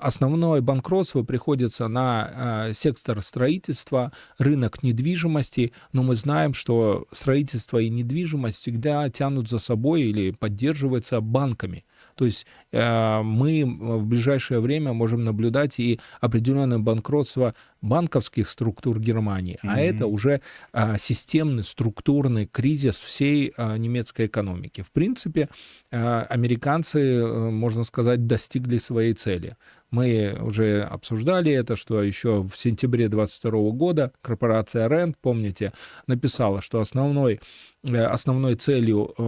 основное 0.00 0.60
банкротство 0.60 1.22
приходится 1.22 1.88
на 1.88 2.68
э, 2.68 2.72
сектор 2.74 3.22
строительства, 3.22 4.12
рынок 4.38 4.82
недвижимости, 4.82 5.72
но 5.92 6.02
мы 6.02 6.14
знаем, 6.14 6.52
что 6.52 7.06
строительство 7.10 7.78
и 7.78 7.88
недвижимость 7.88 8.60
всегда 8.60 9.08
тянут 9.08 9.48
за 9.48 9.58
собой 9.58 10.02
или 10.02 10.32
поддерживаются 10.32 11.20
банками. 11.20 11.84
То 12.16 12.26
есть 12.26 12.46
э, 12.72 13.22
мы 13.22 13.64
в 13.64 14.06
ближайшее 14.06 14.60
время 14.60 14.92
можем 14.92 15.24
наблюдать 15.24 15.80
и 15.80 15.98
определенное 16.20 16.78
банкротство 16.78 17.54
банковских 17.82 18.48
структур 18.48 18.98
Германии, 18.98 19.58
mm-hmm. 19.62 19.70
а 19.70 19.80
это 19.80 20.06
уже 20.06 20.40
э, 20.72 20.96
системный 20.98 21.62
структурный 21.62 22.46
кризис 22.46 22.96
всей 22.96 23.52
э, 23.56 23.76
немецкой 23.76 24.26
экономики. 24.26 24.82
В 24.82 24.90
принципе, 24.90 25.48
американцы, 25.90 27.26
можно 27.26 27.84
сказать, 27.84 28.26
достигли 28.26 28.78
своей 28.78 29.14
цели. 29.14 29.56
Мы 29.92 30.34
уже 30.40 30.82
обсуждали 30.82 31.52
это, 31.52 31.76
что 31.76 32.02
еще 32.02 32.42
в 32.42 32.56
сентябре 32.56 33.08
2022 33.08 33.70
года 33.72 34.12
корпорация 34.22 34.88
Rent, 34.88 35.16
помните, 35.20 35.74
написала, 36.06 36.62
что 36.62 36.80
основной, 36.80 37.40
э, 37.86 38.02
основной 38.02 38.54
целью 38.54 39.12
э, 39.18 39.22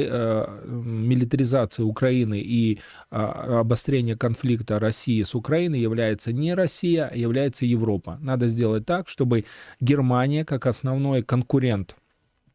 э, 0.00 0.66
милитаризации 0.66 1.84
Украины 1.84 2.40
и 2.40 2.80
обострения 3.10 4.16
конфликта 4.16 4.80
России 4.80 5.22
с 5.22 5.32
Украиной 5.36 5.78
является 5.78 6.32
не 6.32 6.54
Россия, 6.54 7.06
а 7.06 7.16
является 7.16 7.41
Европа. 7.50 8.18
Надо 8.20 8.46
сделать 8.46 8.86
так, 8.86 9.08
чтобы 9.08 9.44
Германия, 9.80 10.44
как 10.44 10.66
основной 10.66 11.22
конкурент 11.22 11.96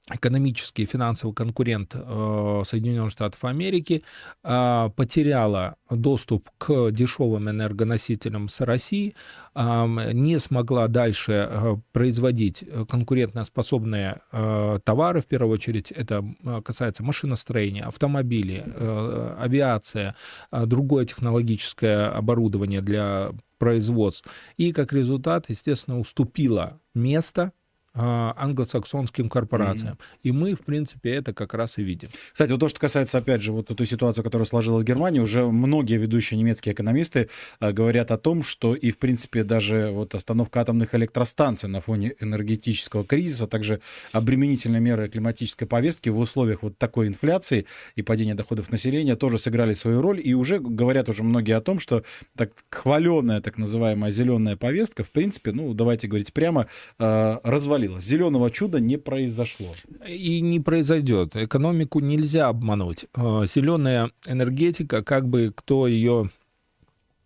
экономический 0.10 0.84
и 0.84 0.86
финансовый 0.86 1.34
конкурент 1.34 1.94
э, 1.94 2.62
Соединенных 2.66 3.12
Штатов 3.12 3.44
Америки 3.44 4.04
э, 4.44 4.90
потеряла 4.96 5.76
доступ 5.90 6.50
к 6.58 6.92
дешевым 6.92 7.50
энергоносителям 7.50 8.48
с 8.48 8.62
России, 8.62 9.16
э, 9.54 10.12
не 10.14 10.40
смогла 10.40 10.88
дальше 10.88 11.48
э, 11.50 11.76
производить 11.92 12.64
конкурентоспособные 12.88 14.22
э, 14.32 14.80
товары, 14.84 15.22
в 15.22 15.26
первую 15.26 15.54
очередь 15.54 15.92
это 15.92 16.24
касается 16.64 17.04
машиностроения, 17.04 17.86
автомобилей, 17.86 18.64
э, 18.66 19.36
авиация, 19.40 20.16
э, 20.52 20.66
другое 20.66 21.06
технологическое 21.06 22.10
оборудование 22.10 22.82
для 22.82 23.32
производств. 23.58 24.28
И 24.58 24.72
как 24.72 24.94
результат, 24.94 25.50
естественно, 25.50 26.00
уступила 26.00 26.80
место 26.94 27.54
англосаксонским 27.98 29.30
корпорациям. 29.30 29.94
Mm-hmm. 29.96 30.20
И 30.24 30.32
мы, 30.32 30.56
в 30.56 30.62
принципе, 30.62 31.12
это 31.12 31.34
как 31.34 31.54
раз 31.54 31.78
и 31.78 31.84
видим. 31.84 32.10
Кстати, 32.32 32.52
вот 32.52 32.60
то, 32.60 32.70
что 32.70 32.80
касается, 32.80 33.18
опять 33.18 33.42
же, 33.42 33.52
вот 33.52 33.68
той 33.68 33.88
ситуации, 33.88 34.22
которая 34.22 34.46
сложилась 34.46 34.84
в 34.84 34.86
Германии, 34.86 35.20
уже 35.20 35.46
многие 35.46 35.98
ведущие 35.98 36.38
немецкие 36.38 36.74
экономисты 36.74 37.30
а, 37.60 37.72
говорят 37.72 38.12
о 38.12 38.18
том, 38.18 38.44
что 38.44 38.76
и, 38.76 38.92
в 38.92 38.98
принципе, 38.98 39.44
даже 39.44 39.90
вот 39.92 40.16
остановка 40.16 40.62
атомных 40.62 40.94
электростанций 40.96 41.70
на 41.70 41.82
фоне 41.82 42.14
энергетического 42.20 43.04
кризиса, 43.04 43.46
а 43.46 43.48
также 43.48 43.82
обременительные 44.12 44.82
меры 44.82 45.10
климатической 45.10 45.68
повестки 45.68 46.10
в 46.10 46.20
условиях 46.20 46.64
вот 46.64 46.78
такой 46.78 47.08
инфляции 47.08 47.66
и 47.96 48.02
падения 48.02 48.36
доходов 48.36 48.72
населения 48.72 49.16
тоже 49.16 49.38
сыграли 49.38 49.74
свою 49.74 50.02
роль. 50.02 50.22
И 50.24 50.34
уже 50.34 50.60
говорят 50.60 51.10
уже 51.10 51.24
многие 51.24 51.56
о 51.56 51.62
том, 51.62 51.80
что 51.80 52.04
так 52.36 52.52
хваленная, 52.70 53.42
так 53.42 53.58
называемая 53.58 54.12
зеленая 54.12 54.56
повестка, 54.56 55.04
в 55.04 55.10
принципе, 55.10 55.52
ну, 55.52 55.74
давайте 55.74 56.08
говорить 56.08 56.34
прямо, 56.34 56.68
развалилась 56.98 57.87
провалилась. 57.88 58.04
Зеленого 58.04 58.52
чуда 58.52 58.80
не 58.80 58.98
произошло. 58.98 59.74
И 60.08 60.42
не 60.42 60.60
произойдет. 60.60 61.36
Экономику 61.36 62.00
нельзя 62.00 62.48
обмануть. 62.48 63.06
Э, 63.16 63.46
Зеленая 63.46 64.12
энергетика, 64.26 65.04
как 65.04 65.28
бы 65.28 65.52
кто 65.56 65.88
ее 65.88 66.30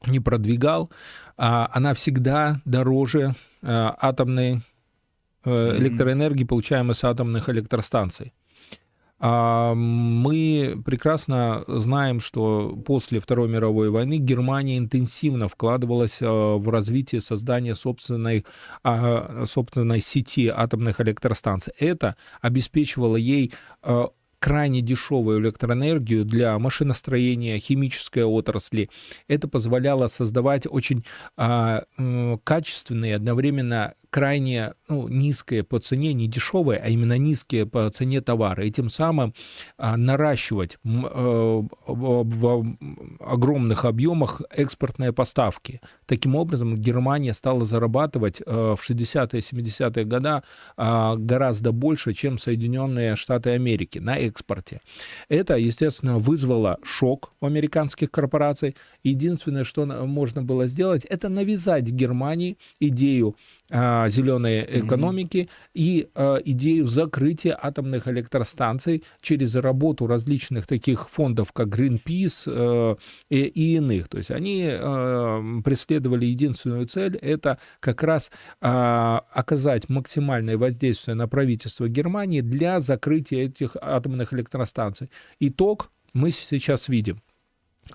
не 0.07 0.19
продвигал, 0.19 0.89
а, 1.37 1.69
она 1.73 1.93
всегда 1.93 2.59
дороже 2.65 3.35
э, 3.61 3.91
атомной 3.99 4.61
электроэнергии, 5.43 6.43
получаемой 6.43 6.93
с 6.93 7.03
атомных 7.03 7.49
электростанций. 7.49 8.31
А, 9.23 9.75
мы 9.75 10.81
прекрасно 10.83 11.63
знаем, 11.67 12.19
что 12.19 12.75
после 12.85 13.19
Второй 13.19 13.47
мировой 13.47 13.91
войны 13.91 14.17
Германия 14.17 14.79
интенсивно 14.79 15.47
вкладывалась 15.47 16.17
а, 16.21 16.57
в 16.57 16.67
развитие 16.69 17.21
создания 17.21 17.75
собственной, 17.75 18.45
а, 18.83 19.43
собственной 19.45 20.01
сети 20.01 20.47
атомных 20.47 20.99
электростанций. 20.99 21.71
Это 21.77 22.15
обеспечивало 22.41 23.15
ей 23.15 23.53
крайне 24.39 24.81
дешевую 24.81 25.39
электроэнергию 25.39 26.25
для 26.25 26.57
машиностроения, 26.57 27.59
химической 27.59 28.23
отрасли. 28.23 28.89
Это 29.27 29.47
позволяло 29.47 30.07
создавать 30.07 30.65
очень 30.67 31.05
а, 31.37 31.83
качественные, 32.43 33.15
одновременно 33.15 33.93
крайне 34.11 34.73
ну, 34.89 35.07
низкие 35.07 35.63
по 35.63 35.79
цене, 35.79 36.13
не 36.13 36.27
дешевые, 36.27 36.79
а 36.79 36.89
именно 36.89 37.17
низкие 37.17 37.65
по 37.65 37.89
цене 37.89 38.21
товары, 38.21 38.67
и 38.67 38.71
тем 38.71 38.89
самым 38.89 39.33
а, 39.77 39.95
наращивать 39.97 40.77
э, 40.83 41.61
в 41.87 42.75
огромных 43.19 43.85
объемах 43.85 44.41
экспортные 44.51 45.13
поставки. 45.13 45.81
Таким 46.05 46.35
образом, 46.35 46.75
Германия 46.75 47.33
стала 47.33 47.63
зарабатывать 47.63 48.41
э, 48.45 48.75
в 48.77 48.79
60-е, 48.87 49.39
70-е 49.39 50.05
годы 50.05 50.41
гораздо 50.75 51.71
больше, 51.71 52.13
чем 52.13 52.37
Соединенные 52.37 53.15
Штаты 53.15 53.51
Америки 53.51 53.99
на 53.99 54.17
экспорте. 54.17 54.81
Это, 55.29 55.55
естественно, 55.55 56.19
вызвало 56.19 56.77
шок 56.83 57.31
у 57.39 57.45
американских 57.45 58.11
корпораций. 58.11 58.75
Единственное, 59.03 59.63
что 59.63 59.85
можно 59.85 60.43
было 60.43 60.67
сделать, 60.67 61.05
это 61.05 61.29
навязать 61.29 61.89
Германии 61.89 62.57
идею 62.79 63.35
зеленой 63.71 64.65
экономики 64.81 65.37
mm-hmm. 65.37 65.71
и 65.73 66.09
а, 66.13 66.37
идею 66.43 66.85
закрытия 66.85 67.57
атомных 67.61 68.07
электростанций 68.07 69.03
через 69.21 69.55
работу 69.55 70.07
различных 70.07 70.67
таких 70.67 71.09
фондов, 71.09 71.53
как 71.53 71.67
Greenpeace 71.69 72.43
э, 72.47 72.95
и, 73.29 73.43
и 73.43 73.75
иных. 73.77 74.09
То 74.09 74.17
есть 74.17 74.31
они 74.31 74.67
э, 74.69 75.61
преследовали 75.63 76.25
единственную 76.25 76.85
цель, 76.85 77.15
это 77.17 77.57
как 77.79 78.03
раз 78.03 78.31
оказать 78.59 79.89
максимальное 79.89 80.57
воздействие 80.57 81.15
на 81.15 81.27
правительство 81.27 81.87
Германии 81.87 82.41
для 82.41 82.79
закрытия 82.79 83.45
этих 83.45 83.75
атомных 83.81 84.33
электростанций. 84.33 85.09
Итог 85.39 85.91
мы 86.13 86.31
сейчас 86.31 86.89
видим. 86.89 87.21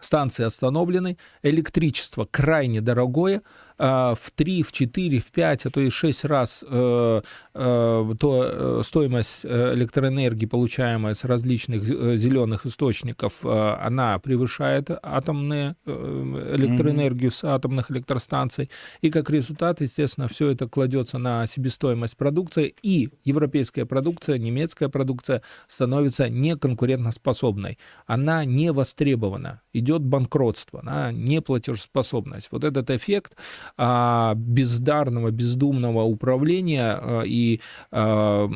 Станции 0.00 0.44
остановлены, 0.44 1.16
электричество 1.42 2.26
крайне 2.30 2.80
дорогое, 2.80 3.42
в 3.78 4.18
3, 4.34 4.62
в 4.62 4.72
4, 4.72 5.18
в 5.18 5.32
5, 5.32 5.66
а 5.66 5.70
то 5.70 5.80
и 5.80 5.90
6 5.90 6.24
раз 6.24 6.64
э, 6.66 7.20
э, 7.54 8.14
то 8.18 8.44
э, 8.44 8.82
стоимость 8.84 9.44
электроэнергии, 9.44 10.46
получаемая 10.46 11.14
с 11.14 11.24
различных 11.24 11.84
зеленых 11.84 12.66
источников, 12.66 13.44
она 13.44 14.18
превышает 14.18 14.90
атомные 15.02 15.76
электроэнергию 15.86 17.30
с 17.30 17.44
атомных 17.44 17.90
электростанций. 17.90 18.70
И 19.00 19.10
как 19.10 19.30
результат, 19.30 19.80
естественно, 19.80 20.28
все 20.28 20.50
это 20.50 20.68
кладется 20.68 21.18
на 21.18 21.46
себестоимость 21.46 22.16
продукции, 22.16 22.74
и 22.82 23.10
европейская 23.24 23.84
продукция, 23.84 24.38
немецкая 24.38 24.88
продукция 24.88 25.42
становится 25.66 26.28
неконкурентоспособной. 26.28 27.78
Она 28.06 28.44
не 28.44 28.72
востребована, 28.72 29.62
идет 29.72 30.02
банкротство, 30.02 30.80
она 30.80 31.12
неплатежеспособность. 31.12 32.48
Вот 32.50 32.64
этот 32.64 32.90
эффект, 32.90 33.36
бездарного, 33.76 35.30
бездумного 35.30 36.02
управления 36.02 36.98
а, 37.00 37.22
и 37.22 37.60
а, 37.90 38.46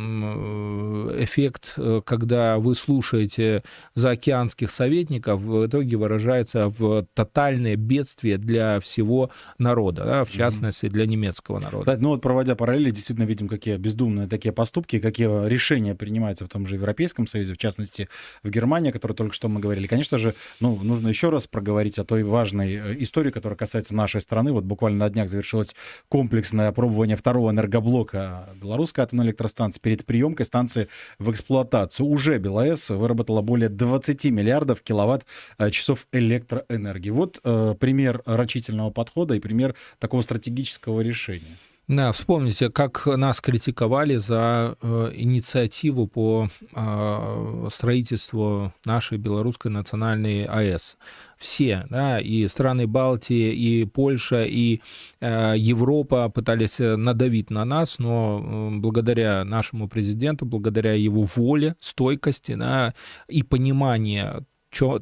эффект, 1.18 1.74
э, 1.76 2.00
когда 2.04 2.58
вы 2.58 2.74
слушаете 2.74 3.62
заокеанских 3.94 4.70
советников, 4.70 5.40
в 5.40 5.66
итоге 5.66 5.96
выражается 5.96 6.68
в 6.68 7.06
тотальное 7.14 7.76
бедствие 7.76 8.38
для 8.38 8.80
всего 8.80 9.30
народа, 9.58 10.04
да, 10.04 10.24
в 10.24 10.30
частности 10.30 10.88
для 10.88 11.06
немецкого 11.06 11.58
народа. 11.58 11.84
Кстати, 11.84 12.00
ну 12.00 12.10
вот 12.10 12.22
проводя 12.22 12.54
параллели, 12.54 12.90
действительно 12.90 13.26
видим, 13.26 13.48
какие 13.48 13.76
бездумные 13.76 14.28
такие 14.28 14.52
поступки, 14.52 14.98
какие 14.98 15.48
решения 15.48 15.94
принимаются 15.94 16.44
в 16.44 16.48
том 16.48 16.66
же 16.66 16.74
Европейском 16.74 17.26
Союзе, 17.26 17.54
в 17.54 17.58
частности 17.58 18.08
в 18.42 18.50
Германии, 18.50 18.90
о 18.90 18.92
которой 18.92 19.12
только 19.12 19.34
что 19.34 19.48
мы 19.48 19.60
говорили. 19.60 19.86
Конечно 19.86 20.18
же, 20.18 20.34
ну, 20.60 20.78
нужно 20.82 21.08
еще 21.08 21.30
раз 21.30 21.46
проговорить 21.46 21.98
о 21.98 22.04
той 22.04 22.22
важной 22.22 22.74
э, 22.74 22.96
истории, 23.00 23.30
которая 23.30 23.56
касается 23.56 23.94
нашей 23.94 24.20
страны. 24.20 24.52
Вот 24.52 24.64
буквально 24.64 24.98
на 25.00 25.10
днях 25.10 25.28
завершилось 25.28 25.74
комплексное 26.08 26.68
опробование 26.68 27.16
второго 27.16 27.50
энергоблока 27.50 28.50
белорусской 28.54 29.04
атомной 29.04 29.26
электростанции 29.26 29.80
перед 29.80 30.06
приемкой 30.06 30.46
станции 30.46 30.88
в 31.18 31.30
эксплуатацию. 31.30 32.06
Уже 32.06 32.38
БелАЭС 32.38 32.90
выработала 32.90 33.42
более 33.42 33.68
20 33.68 34.26
миллиардов 34.26 34.82
киловатт-часов 34.82 36.06
э, 36.12 36.18
электроэнергии. 36.18 37.10
Вот 37.10 37.40
э, 37.42 37.74
пример 37.78 38.22
рачительного 38.26 38.90
подхода 38.90 39.34
и 39.34 39.40
пример 39.40 39.74
такого 39.98 40.22
стратегического 40.22 41.00
решения. 41.00 41.56
Да, 41.90 42.12
вспомните, 42.12 42.70
как 42.70 43.04
нас 43.06 43.40
критиковали 43.40 44.14
за 44.14 44.76
э, 44.80 45.10
инициативу 45.12 46.06
по 46.06 46.48
э, 46.72 47.68
строительству 47.68 48.72
нашей 48.84 49.18
белорусской 49.18 49.72
национальной 49.72 50.44
АЭС. 50.44 50.96
Все, 51.40 51.86
да, 51.88 52.20
и 52.20 52.46
страны 52.48 52.86
Балтии, 52.86 53.54
и 53.54 53.86
Польша, 53.86 54.42
и 54.42 54.82
э, 55.20 55.54
Европа 55.56 56.28
пытались 56.28 56.78
надавить 56.80 57.48
на 57.48 57.64
нас, 57.64 57.98
но 57.98 58.42
э, 58.44 58.76
благодаря 58.76 59.42
нашему 59.44 59.88
президенту, 59.88 60.44
благодаря 60.44 60.92
его 60.92 61.22
воле, 61.22 61.76
стойкости 61.80 62.54
да, 62.56 62.94
и 63.26 63.42
пониманию 63.42 64.44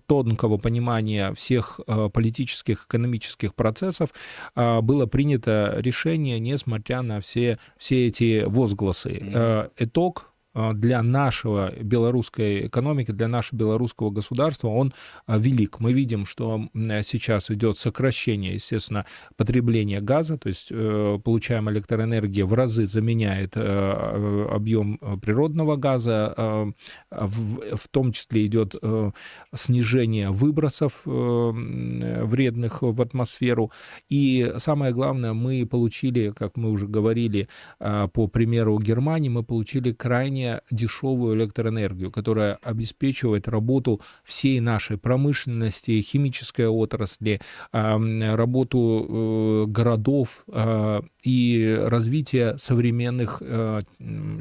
тонкого 0.07 0.59
понимания 0.59 1.35
всех 1.35 1.81
э, 1.87 2.09
политических, 2.12 2.87
экономических 2.87 3.55
процессов 3.57 4.11
э, 4.55 4.81
было 4.81 5.07
принято 5.07 5.74
решение, 5.79 6.38
несмотря 6.38 7.03
на 7.03 7.20
все, 7.20 7.59
все 7.77 8.07
эти 8.07 8.44
возгласы. 8.44 9.11
Mm-hmm. 9.11 9.70
Итог 9.79 10.27
для 10.54 11.02
нашего 11.02 11.72
белорусской 11.80 12.66
экономики, 12.66 13.12
для 13.12 13.28
нашего 13.28 13.58
белорусского 13.58 14.11
государства, 14.11 14.68
он 14.68 14.92
а, 15.26 15.38
велик. 15.38 15.80
Мы 15.80 15.92
видим, 15.92 16.26
что 16.26 16.68
сейчас 17.02 17.50
идет 17.50 17.78
сокращение, 17.78 18.54
естественно, 18.54 19.06
потребления 19.37 20.00
газа, 20.00 20.38
то 20.38 20.48
есть 20.48 20.68
э, 20.70 21.18
получаемая 21.22 21.74
электроэнергия 21.74 22.44
в 22.44 22.54
разы 22.54 22.87
заменяет 22.87 23.52
э, 23.56 24.48
объем 24.50 24.98
природного 25.22 25.76
газа, 25.76 26.72
в 27.11 27.88
том 27.90 28.12
числе 28.12 28.46
идет 28.46 28.74
э, 28.80 29.11
снижение 29.54 30.30
выбросов 30.30 31.00
вредных 31.04 32.82
в 32.82 33.00
атмосферу. 33.00 33.70
И 34.08 34.54
самое 34.58 34.92
главное, 34.92 35.32
мы 35.32 35.66
получили, 35.66 36.32
как 36.37 36.56
мы 36.56 36.70
уже 36.70 36.87
говорили, 36.87 37.48
по 37.78 38.26
примеру 38.28 38.78
Германии, 38.78 39.28
мы 39.28 39.42
получили 39.42 39.92
крайне 39.92 40.38
менее 40.38 40.62
дешевую 40.70 41.37
электроэнергию, 41.37 42.11
которая 42.11 42.59
обеспечивает 42.62 43.48
работу 43.48 44.01
всей 44.24 44.61
нашей 44.61 44.96
промышленности, 44.98 46.01
химической 46.01 46.68
отрасли, 46.68 47.40
работу 47.72 49.07
э, 49.09 49.70
городов 49.70 50.44
э, 50.48 51.01
и 51.24 51.79
развитие 51.87 52.57
современных 52.59 53.42
э, 53.44 53.81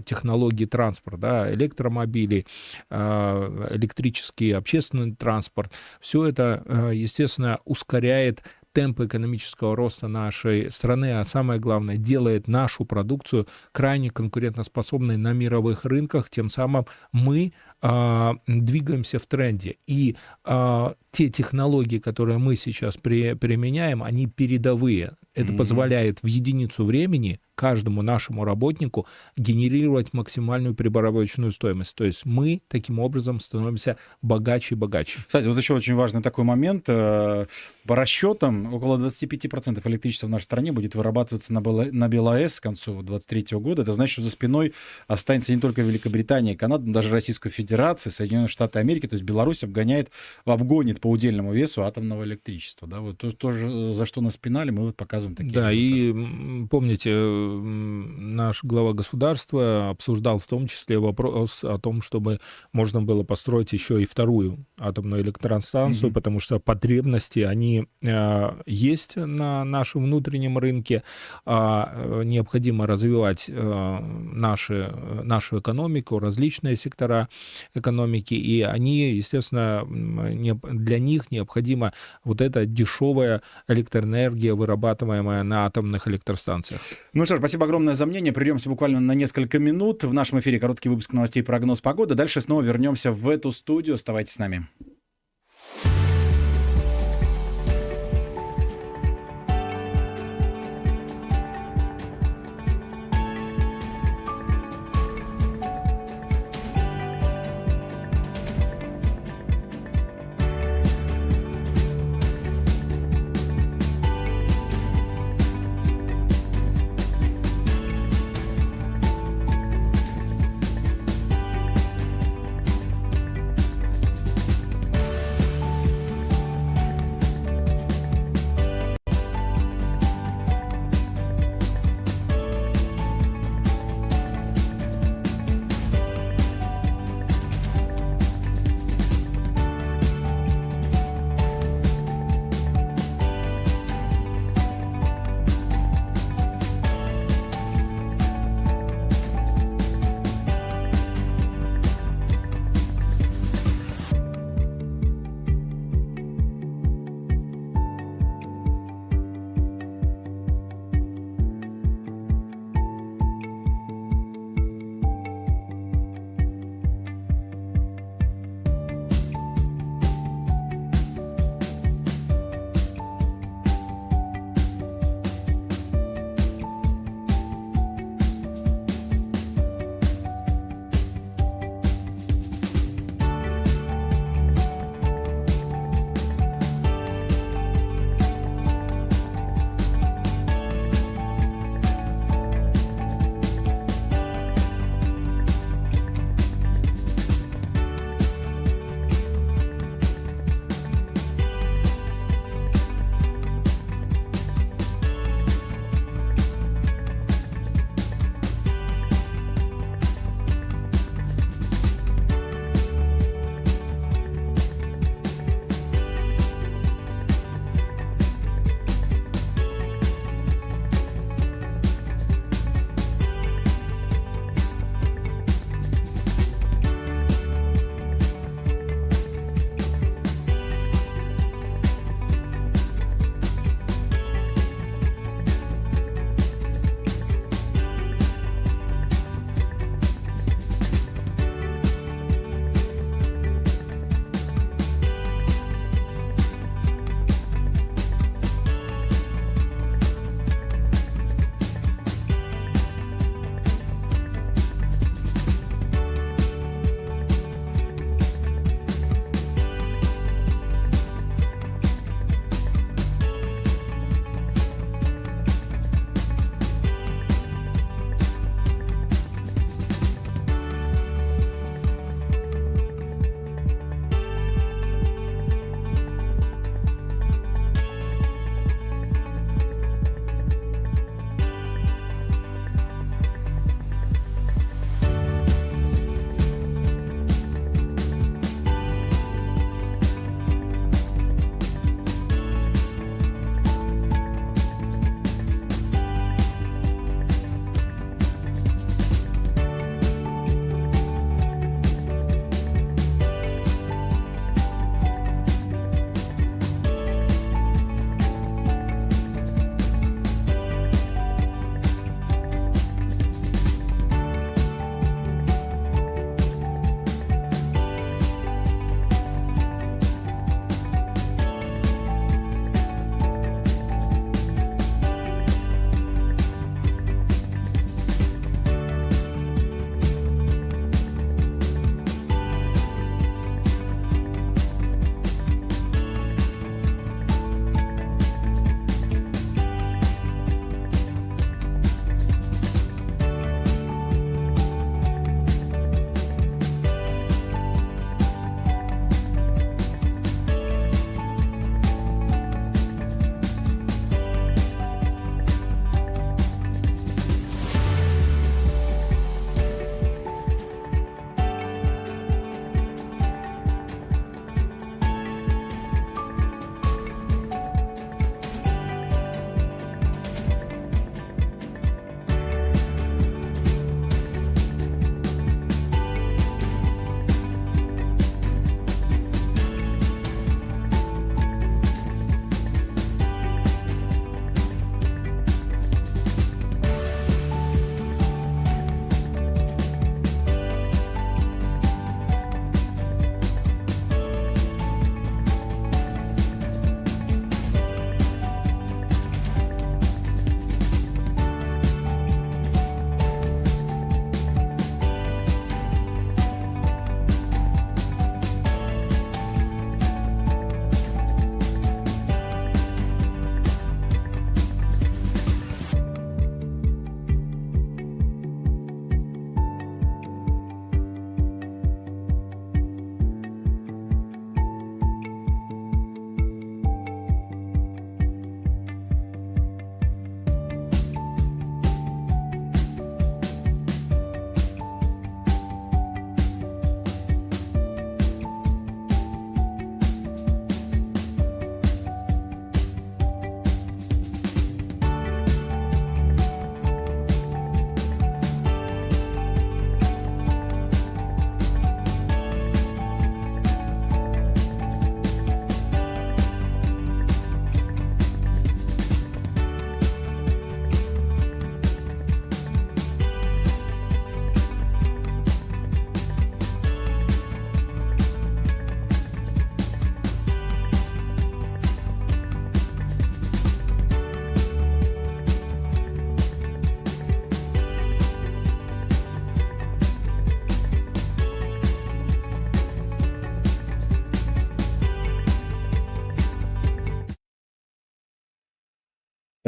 технологий 0.06 0.66
транспорта, 0.66 1.54
электромобили, 1.54 2.46
электрический 2.90 4.52
общественный 4.52 5.16
транспорт. 5.16 5.72
Все 6.00 6.26
это, 6.28 6.92
естественно, 6.94 7.60
ускоряет 7.66 8.44
темпы 8.78 9.08
экономического 9.08 9.76
роста 9.76 10.08
нашей 10.08 10.70
страны, 10.70 11.20
а 11.20 11.24
самое 11.24 11.60
главное, 11.60 11.98
делает 11.98 12.48
нашу 12.48 12.86
продукцию 12.86 13.48
крайне 13.72 14.12
конкурентоспособной 14.12 15.18
на 15.18 15.34
мировых 15.34 15.84
рынках, 15.84 16.30
тем 16.30 16.48
самым 16.52 16.86
мы 17.12 17.54
э, 17.82 18.32
двигаемся 18.46 19.18
в 19.18 19.26
тренде. 19.26 19.78
И 19.88 20.16
э, 20.46 20.94
те 21.10 21.30
технологии, 21.30 21.98
которые 21.98 22.38
мы 22.38 22.56
сейчас 22.56 22.98
при, 22.98 23.34
применяем, 23.34 24.04
они 24.04 24.28
передовые. 24.28 25.18
Это 25.34 25.54
mm-hmm. 25.54 25.58
позволяет 25.58 26.20
в 26.22 26.28
единицу 26.28 26.86
времени 26.86 27.40
каждому 27.58 28.04
нашему 28.04 28.46
работнику 28.46 29.08
генерировать 29.36 30.14
максимальную 30.14 30.76
прибавочную 30.76 31.52
стоимость. 31.52 31.96
То 31.96 32.06
есть 32.06 32.24
мы 32.26 32.62
таким 32.68 33.00
образом 33.00 33.40
становимся 33.40 33.98
богаче 34.22 34.76
и 34.76 34.78
богаче. 34.78 35.20
Кстати, 35.26 35.48
вот 35.48 35.58
еще 35.58 35.74
очень 35.74 35.96
важный 35.96 36.22
такой 36.22 36.44
момент. 36.44 36.86
Э, 36.88 37.48
по 37.86 37.96
расчетам, 37.96 38.74
около 38.74 38.98
25% 39.00 39.82
электричества 39.90 40.28
в 40.28 40.30
нашей 40.30 40.44
стране 40.44 40.72
будет 40.72 40.94
вырабатываться 40.94 41.52
на, 41.52 41.62
на 41.62 42.08
БелАЭС 42.08 42.60
к 42.60 42.64
концу 42.64 43.02
2023 43.02 43.58
года. 43.58 43.82
Это 43.82 43.92
значит, 43.92 44.14
что 44.14 44.22
за 44.22 44.30
спиной 44.30 44.74
останется 45.08 45.54
не 45.54 45.60
только 45.60 45.82
Великобритания, 45.82 46.56
Канада, 46.56 46.86
но 46.86 46.94
даже 46.94 47.10
Российская 47.10 47.50
Федерация, 47.50 48.12
Соединенные 48.12 48.50
Штаты 48.50 48.78
Америки. 48.78 49.08
То 49.08 49.16
есть 49.16 49.24
Беларусь 49.24 49.64
обгоняет, 49.64 50.12
обгонит 50.46 51.02
по 51.02 51.10
удельному 51.10 51.54
весу 51.54 51.82
атомного 51.84 52.24
электричества. 52.24 52.88
Да? 52.88 53.00
Вот 53.00 53.18
то, 53.18 53.32
то, 53.32 53.94
за 53.94 54.06
что 54.06 54.22
нас 54.22 54.38
пинали, 54.38 54.70
мы 54.70 54.86
вот 54.86 54.96
показываем 54.96 55.36
такие 55.36 55.54
Да, 55.54 55.72
результаты. 55.72 56.64
и 56.64 56.68
помните, 56.68 57.10
наш 57.48 58.64
глава 58.64 58.94
государства 58.94 59.90
обсуждал 59.90 60.40
в 60.40 60.48
том 60.48 60.68
числе 60.68 61.00
вопрос 61.00 61.64
о 61.64 61.78
том, 61.78 62.02
чтобы 62.02 62.40
можно 62.74 63.02
было 63.02 63.24
построить 63.24 63.74
еще 63.74 64.02
и 64.02 64.06
вторую 64.06 64.66
атомную 64.78 65.22
электростанцию, 65.22 66.10
mm-hmm. 66.10 66.14
потому 66.14 66.40
что 66.40 66.60
потребности, 66.60 67.40
они 67.40 67.88
э, 68.02 68.50
есть 68.66 69.16
на 69.16 69.64
нашем 69.64 70.06
внутреннем 70.06 70.58
рынке, 70.58 71.04
а 71.46 71.92
э, 71.94 72.24
необходимо 72.24 72.88
развивать 72.88 73.46
э, 73.48 74.00
наши, 74.34 74.94
нашу 75.24 75.60
экономику, 75.60 76.20
различные 76.20 76.76
сектора 76.76 77.28
экономики, 77.74 78.34
и 78.34 78.62
они, 78.62 79.12
естественно, 79.12 79.84
для 79.88 81.00
них 81.00 81.32
необходима 81.32 81.94
вот 82.24 82.42
эта 82.42 82.66
дешевая 82.66 83.42
электроэнергия, 83.68 84.54
вырабатываемая 84.54 85.44
на 85.44 85.66
атомных 85.66 86.08
электростанциях. 86.08 86.82
Ну 87.14 87.26
что 87.26 87.37
ж, 87.38 87.42
спасибо 87.42 87.66
огромное 87.66 87.96
за 87.96 88.06
мнение. 88.06 88.34
Придемся 88.34 88.70
буквально 88.70 89.00
на 89.00 89.14
несколько 89.14 89.60
минут. 89.60 90.04
В 90.04 90.14
нашем 90.14 90.40
эфире 90.40 90.60
короткий 90.60 90.90
выпуск 90.90 91.14
новостей 91.14 91.44
прогноз 91.44 91.82
погоды. 91.82 92.16
Дальше 92.16 92.42
снова 92.42 92.62
вернемся 92.62 93.12
в 93.12 93.30
эту 93.30 93.52
студию. 93.52 93.96
Оставайтесь 93.96 94.34
с 94.34 94.40
нами. 94.40 94.68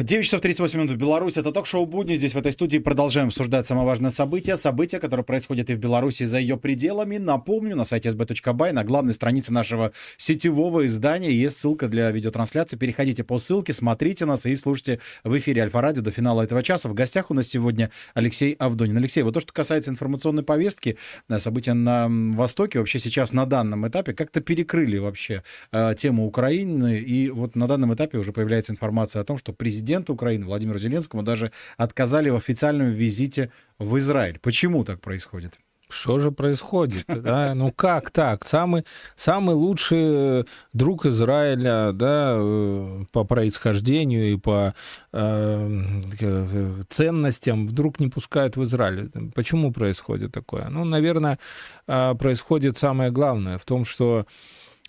9 0.04 0.24
часов 0.24 0.40
38 0.40 0.80
минут 0.80 0.92
в 0.92 0.96
Беларуси. 0.96 1.40
Это 1.40 1.52
ток-шоу 1.52 1.86
«Будни». 1.86 2.16
Здесь 2.16 2.34
в 2.34 2.38
этой 2.38 2.54
студии 2.54 2.78
продолжаем 2.78 3.28
обсуждать 3.28 3.66
самое 3.66 3.86
важное 3.86 4.12
событие. 4.12 4.56
События, 4.56 4.98
которые 4.98 5.26
происходят 5.26 5.70
и 5.70 5.76
в 5.76 5.78
Беларуси, 5.78 6.24
и 6.24 6.26
за 6.26 6.40
ее 6.40 6.56
пределами. 6.56 7.18
Напомню, 7.18 7.76
на 7.76 7.84
сайте 7.84 8.08
sb.by, 8.08 8.72
на 8.72 8.86
главной 8.86 9.12
странице 9.12 9.52
нашего 9.52 9.92
сетевого 10.18 10.86
издания 10.86 11.34
есть 11.34 11.58
ссылка 11.58 11.90
для 11.90 12.12
видеотрансляции. 12.12 12.78
Переходите 12.78 13.26
по 13.26 13.40
ссылке, 13.40 13.74
смотрите 13.74 14.24
нас 14.24 14.46
и 14.46 14.56
слушайте 14.56 15.02
в 15.26 15.38
эфире 15.38 15.64
Альфа-Радио 15.64 16.02
до 16.02 16.12
финала 16.12 16.44
этого 16.44 16.64
часа. 16.64 16.88
В 16.88 16.94
гостях 16.94 17.30
у 17.30 17.34
нас 17.34 17.48
сегодня 17.48 17.92
Алексей 18.14 18.54
Авдонин. 18.54 18.96
Алексей, 18.96 19.22
вот 19.24 19.34
то, 19.34 19.42
что 19.42 19.52
касается 19.52 19.92
информационной 19.92 20.44
повестки, 20.44 20.98
события 21.40 21.74
на 21.74 22.08
Востоке, 22.10 22.80
вообще 22.80 23.00
сейчас 23.00 23.34
на 23.34 23.46
данном 23.46 23.86
этапе 23.86 24.14
как-то 24.14 24.40
перекрыли 24.40 24.98
вообще 24.98 25.44
э, 25.74 25.94
тему 25.98 26.26
Украины. 26.26 27.00
И 27.00 27.30
вот 27.30 27.58
на 27.58 27.68
данном 27.68 27.94
этапе 27.94 28.18
уже 28.18 28.32
появляется 28.32 28.72
информация 28.72 29.22
о 29.22 29.26
том, 29.26 29.38
что 29.38 29.52
президент 29.52 29.89
президенту 29.90 30.14
Украины 30.14 30.46
Владимиру 30.46 30.78
Зеленскому 30.78 31.24
даже 31.24 31.52
отказали 31.76 32.30
в 32.30 32.36
официальном 32.36 32.92
визите 32.92 33.50
в 33.80 33.98
Израиль. 33.98 34.38
Почему 34.40 34.84
так 34.84 35.02
происходит? 35.02 35.58
Что 35.90 36.20
же 36.20 36.32
происходит? 36.32 37.06
Да? 37.24 37.56
Ну 37.56 37.72
как 37.72 38.12
так? 38.12 38.46
Самый, 38.46 38.86
самый 39.16 39.56
лучший 39.56 40.46
друг 40.74 41.08
Израиля 41.08 41.92
да, 41.94 42.36
э, 42.38 43.06
по 43.12 43.24
происхождению 43.24 44.34
и 44.34 44.38
по 44.38 44.76
э, 45.12 46.82
ценностям 46.90 47.66
вдруг 47.66 48.00
не 48.00 48.10
пускают 48.10 48.58
в 48.58 48.64
Израиль. 48.64 49.10
Почему 49.34 49.74
происходит 49.74 50.32
такое? 50.32 50.70
Ну, 50.70 50.86
наверное, 50.86 51.40
э, 51.88 52.14
происходит 52.14 52.78
самое 52.78 53.10
главное 53.10 53.58
в 53.58 53.66
том, 53.66 53.86
что 53.86 54.28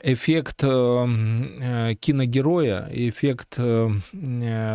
эффект 0.03 0.63
э, 0.63 0.69
э, 0.69 1.95
киногероя, 1.95 2.89
эффект 2.93 3.55
э, 3.59 3.91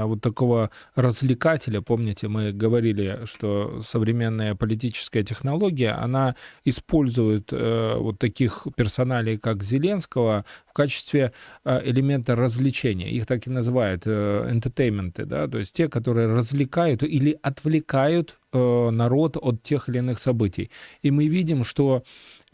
вот 0.03 0.21
такого 0.21 0.69
развлекателя. 0.95 1.81
Помните, 1.81 2.27
мы 2.27 2.51
говорили, 2.51 3.21
что 3.25 3.81
современная 3.81 4.55
политическая 4.55 5.23
технология, 5.23 5.91
она 5.91 6.35
использует 6.63 7.51
вот 7.51 8.19
таких 8.19 8.67
персоналей, 8.75 9.37
как 9.37 9.63
Зеленского, 9.63 10.45
в 10.67 10.73
качестве 10.73 11.31
элемента 11.63 12.35
развлечения. 12.35 13.09
Их 13.09 13.25
так 13.25 13.47
и 13.47 13.49
называют 13.49 14.05
entertainment, 14.05 15.25
да, 15.25 15.47
то 15.47 15.57
есть 15.57 15.73
те, 15.73 15.87
которые 15.87 16.27
развлекают 16.27 17.03
или 17.03 17.37
отвлекают 17.41 18.37
народ 18.53 19.37
от 19.37 19.63
тех 19.63 19.89
или 19.89 19.97
иных 19.97 20.19
событий. 20.19 20.69
И 21.01 21.11
мы 21.11 21.27
видим, 21.27 21.63
что 21.63 22.03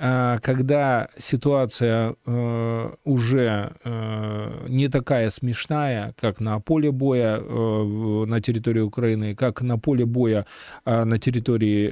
когда 0.01 1.09
ситуация 1.15 2.15
э, 2.25 2.91
уже 3.03 3.73
э, 3.83 4.65
не 4.67 4.87
такая 4.87 5.29
смешная, 5.29 6.15
как 6.19 6.39
на 6.39 6.59
поле 6.59 6.91
боя 6.91 7.37
э, 7.39 8.25
на 8.25 8.41
территории 8.41 8.79
Украины, 8.79 9.35
как 9.35 9.61
на 9.61 9.77
поле 9.77 10.05
боя 10.05 10.47
на 10.85 11.19
территории 11.19 11.91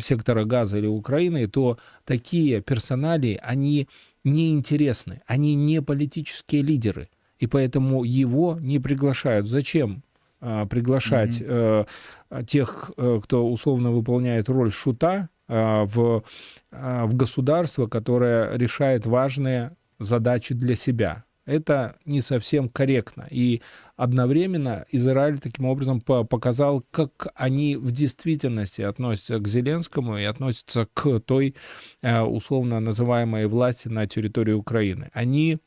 сектора 0.00 0.44
Газа 0.46 0.78
или 0.78 0.86
Украины, 0.86 1.46
то 1.48 1.76
такие 2.06 2.62
персонали, 2.62 3.38
они 3.42 3.86
неинтересны, 4.24 5.20
они 5.26 5.54
не 5.54 5.82
политические 5.82 6.62
лидеры, 6.62 7.10
и 7.38 7.46
поэтому 7.46 8.04
его 8.04 8.56
не 8.58 8.78
приглашают. 8.78 9.46
Зачем? 9.46 10.02
А, 10.40 10.66
приглашать 10.66 11.40
mm-hmm. 11.40 12.44
тех, 12.46 12.90
кто 13.22 13.50
условно 13.50 13.90
выполняет 13.90 14.48
роль 14.48 14.70
шута, 14.72 15.28
а, 15.32 15.33
в, 15.48 16.24
а, 16.70 17.06
в 17.06 17.14
государство, 17.14 17.86
которое 17.86 18.56
решает 18.56 19.06
важные 19.06 19.76
задачи 19.98 20.54
для 20.54 20.74
себя. 20.74 21.24
Это 21.46 21.96
не 22.06 22.22
совсем 22.22 22.70
корректно. 22.70 23.26
И 23.30 23.60
одновременно 23.96 24.86
Израиль 24.90 25.38
таким 25.38 25.66
образом 25.66 26.00
показал, 26.00 26.82
как 26.90 27.28
они 27.34 27.76
в 27.76 27.90
действительности 27.92 28.80
относятся 28.80 29.38
к 29.38 29.46
Зеленскому 29.46 30.16
и 30.16 30.24
относятся 30.24 30.88
к 30.94 31.20
той 31.20 31.54
а, 32.02 32.24
условно 32.24 32.80
называемой 32.80 33.46
власти 33.46 33.88
на 33.88 34.06
территории 34.06 34.52
Украины. 34.52 35.10
Они 35.12 35.58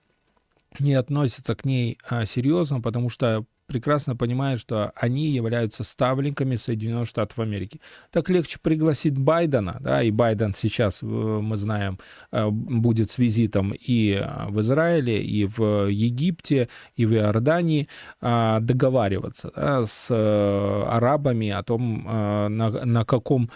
не 0.79 0.95
относятся 0.95 1.55
к 1.55 1.65
ней 1.65 1.97
серьезно, 2.25 2.81
потому 2.81 3.09
что 3.09 3.45
прекрасно 3.67 4.15
понимают, 4.15 4.59
что 4.59 4.91
они 4.95 5.29
являются 5.29 5.83
ставленниками 5.83 6.55
Соединенных 6.55 7.07
Штатов 7.07 7.39
Америки. 7.39 7.81
Так 8.11 8.29
легче 8.29 8.57
пригласить 8.61 9.17
Байдена, 9.17 9.77
да, 9.81 10.01
и 10.01 10.09
Байден 10.09 10.53
сейчас, 10.55 11.03
э, 11.03 11.05
мы 11.05 11.57
знаем, 11.57 11.99
э, 12.31 12.49
будет 12.49 13.11
с 13.11 13.17
визитом 13.17 13.73
и 13.73 14.13
э, 14.13 14.49
в 14.49 14.61
Израиле, 14.61 15.21
и 15.21 15.45
в 15.45 15.89
Египте, 15.89 16.69
и 16.95 17.05
в 17.05 17.13
Иордании 17.13 17.87
договариваться 18.21 19.51
да, 19.55 19.85
с 19.85 20.09
арабами 20.09 21.49
о 21.49 21.61
том, 21.63 22.03
на, 22.05 22.47
на 22.49 23.05
каком 23.05 23.49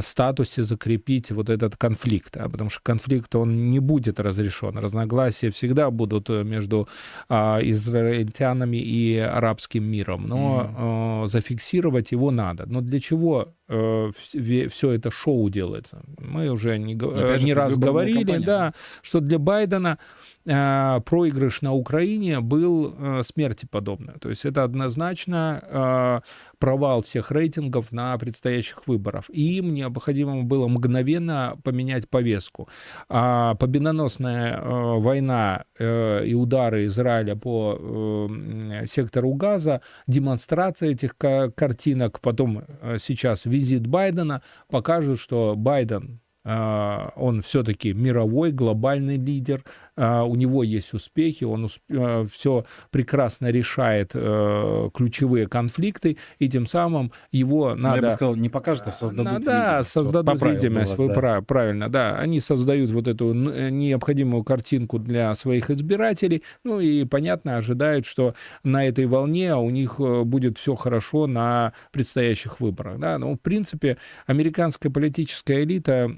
статусе 0.00 0.62
закрепить 0.64 1.30
вот 1.30 1.48
этот 1.48 1.76
конфликт, 1.76 2.34
да, 2.34 2.48
потому 2.48 2.70
что 2.70 2.80
конфликт, 2.82 3.34
он 3.36 3.70
не 3.70 3.78
будет 3.78 4.18
разрешен. 4.18 4.76
Разногласия 4.78 5.50
всегда 5.50 5.90
будут 5.90 6.28
между 6.28 6.88
израильтянами 7.28 8.78
и 8.78 9.27
арабским 9.28 9.84
миром, 9.84 10.26
но 10.26 10.62
mm. 10.62 11.24
э, 11.24 11.26
зафиксировать 11.26 12.12
его 12.12 12.30
надо. 12.30 12.66
Но 12.66 12.80
для 12.80 13.00
чего 13.00 13.54
все 13.68 14.90
это 14.92 15.10
шоу 15.10 15.48
делается? 15.50 16.02
Мы 16.18 16.48
уже 16.48 16.78
не, 16.78 16.94
э, 16.94 17.38
не 17.40 17.52
раз 17.54 17.76
говорили, 17.76 18.18
компания. 18.24 18.46
да, 18.46 18.74
что 19.02 19.20
для 19.20 19.38
Байдена 19.38 19.98
э, 20.46 21.00
проигрыш 21.04 21.62
на 21.62 21.74
Украине 21.74 22.40
был 22.40 22.94
э, 22.98 23.22
смерти 23.22 23.66
подобный. 23.70 24.14
То 24.20 24.30
есть 24.30 24.44
это 24.44 24.64
однозначно 24.64 25.62
э, 25.62 26.20
провал 26.58 27.02
всех 27.02 27.30
рейтингов 27.30 27.92
на 27.92 28.16
предстоящих 28.16 28.86
выборах. 28.86 29.24
И 29.28 29.58
им 29.58 29.74
необходимо 29.74 30.42
было 30.44 30.66
мгновенно 30.68 31.56
поменять 31.62 32.08
повестку. 32.08 32.68
А 33.08 33.54
победоносная 33.56 34.56
э, 34.56 34.98
война 34.98 35.64
э, 35.78 36.24
и 36.26 36.34
удары 36.34 36.86
Израиля 36.86 37.36
по 37.36 37.78
э, 37.78 38.86
сектору 38.86 39.34
Газа, 39.34 39.82
демонстрация 40.06 40.90
этих 40.90 41.16
картинок, 41.16 42.20
потом 42.20 42.64
э, 42.80 42.96
сейчас 42.98 43.44
визит 43.58 43.86
Байдена 43.86 44.42
покажут, 44.68 45.18
что 45.18 45.54
Байден 45.56 46.20
а, 46.44 47.12
он 47.16 47.42
все-таки 47.42 47.92
мировой, 47.92 48.52
глобальный 48.52 49.16
лидер, 49.16 49.64
у 49.98 50.34
него 50.36 50.62
есть 50.62 50.94
успехи, 50.94 51.44
он 51.44 51.68
а, 51.90 52.26
все 52.26 52.64
прекрасно 52.90 53.50
решает 53.50 54.12
э, 54.14 54.90
ключевые 54.94 55.48
конфликты, 55.48 56.18
и 56.38 56.48
тем 56.48 56.66
самым 56.66 57.12
его 57.32 57.74
надо... 57.74 57.96
Я 57.96 58.10
бы 58.10 58.16
сказал, 58.16 58.36
не 58.36 58.48
покажут, 58.48 58.86
а 58.86 58.92
создадут 58.92 59.42
да, 59.42 59.68
видимость. 59.68 59.90
создадут 59.90 60.40
вот 60.40 60.52
видимость, 60.52 60.90
вас, 60.92 60.98
вы 60.98 61.14
да. 61.14 61.40
правильно, 61.42 61.88
да. 61.88 62.16
Они 62.18 62.40
создают 62.40 62.90
вот 62.90 63.08
эту 63.08 63.32
необходимую 63.32 64.44
картинку 64.44 64.98
для 64.98 65.34
своих 65.34 65.70
избирателей, 65.70 66.42
ну 66.64 66.80
и, 66.80 67.04
понятно, 67.04 67.56
ожидают, 67.56 68.06
что 68.06 68.34
на 68.62 68.86
этой 68.86 69.06
волне 69.06 69.54
у 69.56 69.70
них 69.70 69.96
э, 69.98 70.22
будет 70.22 70.58
все 70.58 70.74
хорошо 70.76 71.26
на 71.26 71.72
предстоящих 71.92 72.60
выборах. 72.60 72.98
Да? 72.98 73.18
Но, 73.18 73.34
в 73.34 73.38
принципе, 73.40 73.98
американская 74.26 74.92
политическая 74.92 75.62
элита 75.64 76.10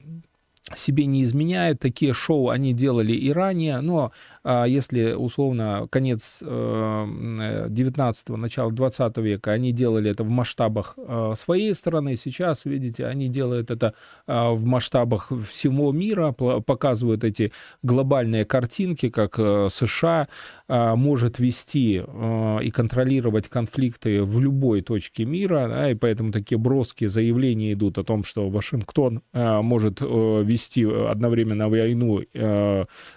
себе 0.74 1.06
не 1.06 1.24
изменяет. 1.24 1.80
Такие 1.80 2.12
шоу 2.12 2.50
они 2.50 2.72
делали 2.72 3.12
и 3.12 3.32
ранее, 3.32 3.80
но 3.80 4.12
а 4.42 4.64
если 4.64 5.12
условно 5.12 5.86
конец 5.90 6.42
19-го, 6.42 8.34
э, 8.34 8.36
начало 8.38 8.72
20 8.72 9.16
века, 9.18 9.52
они 9.52 9.72
делали 9.72 10.10
это 10.10 10.24
в 10.24 10.30
масштабах 10.30 10.94
э, 10.96 11.34
своей 11.36 11.74
страны, 11.74 12.16
сейчас, 12.16 12.64
видите, 12.64 13.04
они 13.06 13.28
делают 13.28 13.70
это 13.70 13.92
э, 14.26 14.50
в 14.52 14.64
масштабах 14.64 15.30
всего 15.46 15.92
мира, 15.92 16.32
показывают 16.32 17.22
эти 17.22 17.52
глобальные 17.82 18.46
картинки, 18.46 19.10
как 19.10 19.34
США 19.36 20.28
может 20.68 21.38
вести 21.38 21.96
и 21.96 22.70
контролировать 22.70 23.48
конфликты 23.48 24.22
в 24.22 24.40
любой 24.40 24.82
точке 24.82 25.24
мира, 25.24 25.66
да, 25.68 25.90
и 25.90 25.94
поэтому 25.94 26.32
такие 26.32 26.58
броские 26.58 27.08
заявления 27.08 27.72
идут 27.72 27.98
о 27.98 28.04
том, 28.04 28.24
что 28.24 28.48
Вашингтон 28.48 29.22
может 29.32 30.00
вести 30.00 30.84
одновременно 30.84 31.68
войну 31.68 32.20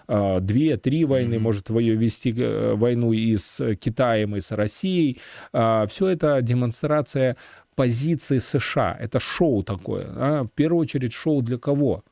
две-три 0.08 1.06
войны, 1.06 1.13
mm-hmm. 1.22 1.40
может 1.40 1.70
вести 1.70 2.34
э, 2.36 2.74
войну 2.76 3.14
и 3.14 3.38
с 3.38 3.76
Китаем, 3.76 4.36
и 4.36 4.42
с 4.42 4.52
Россией. 4.52 5.20
А, 5.52 5.86
Все 5.88 6.08
это 6.08 6.42
демонстрация 6.42 7.38
позиции 7.76 8.38
США. 8.38 8.98
Это 9.00 9.20
шоу 9.20 9.64
такое. 9.64 10.44
В 10.44 10.50
первую 10.56 10.82
очередь 10.82 11.14
шоу 11.14 11.42
для 11.42 11.58
кого? 11.58 12.04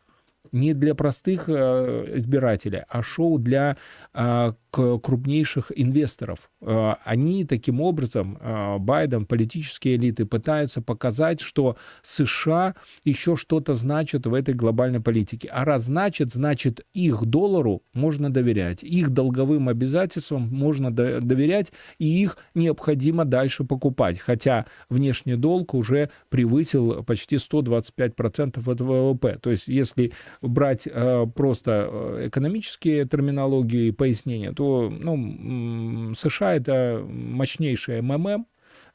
не 0.52 0.74
для 0.74 0.96
простых 0.96 1.46
э, 1.48 2.18
избирателей, 2.18 2.84
а 2.90 3.02
шоу 3.02 3.40
для 3.40 3.78
а, 4.14 4.54
крупнейших 4.72 5.72
инвесторов. 5.76 6.50
Э, 6.62 6.94
они 7.04 7.46
таким 7.46 7.82
образом, 7.82 8.38
э, 8.40 8.78
Байден, 8.80 9.26
политические 9.26 9.98
элиты 9.98 10.26
пытаются 10.26 10.82
показать, 10.82 11.42
что 11.42 11.76
США 12.02 12.76
еще 13.04 13.36
что-то 13.36 13.74
значит 13.74 14.26
в 14.26 14.34
этой 14.34 14.54
глобальной 14.54 15.02
политике. 15.02 15.50
А 15.50 15.66
раз 15.66 15.84
значит, 15.84 16.32
значит 16.32 16.86
их 16.94 17.26
доллару 17.26 17.84
можно 17.94 18.32
доверять, 18.32 18.84
их 18.84 19.10
долговым 19.10 19.68
обязательствам 19.68 20.48
можно 20.50 20.92
доверять, 20.92 21.74
и 22.00 22.06
их 22.24 22.38
необходимо 22.56 23.26
дальше 23.26 23.66
покупать. 23.66 24.20
Хотя 24.20 24.66
внешний 24.90 25.36
долг 25.36 25.74
уже 25.74 26.10
превысил 26.30 27.04
почти 27.04 27.36
125% 27.36 28.72
от 28.72 28.82
ВВП. 28.82 29.38
То 29.42 29.52
есть 29.52 29.68
если 29.68 30.14
брать 30.42 30.84
э, 30.86 31.26
просто 31.36 32.28
экономические 32.28 33.06
терминологии 33.06 33.88
и 33.88 33.92
пояснения, 33.92 34.54
то 34.62 34.94
ну, 34.96 36.14
США 36.14 36.54
это 36.54 37.04
мощнейшая 37.04 38.04
МММ, 38.04 38.46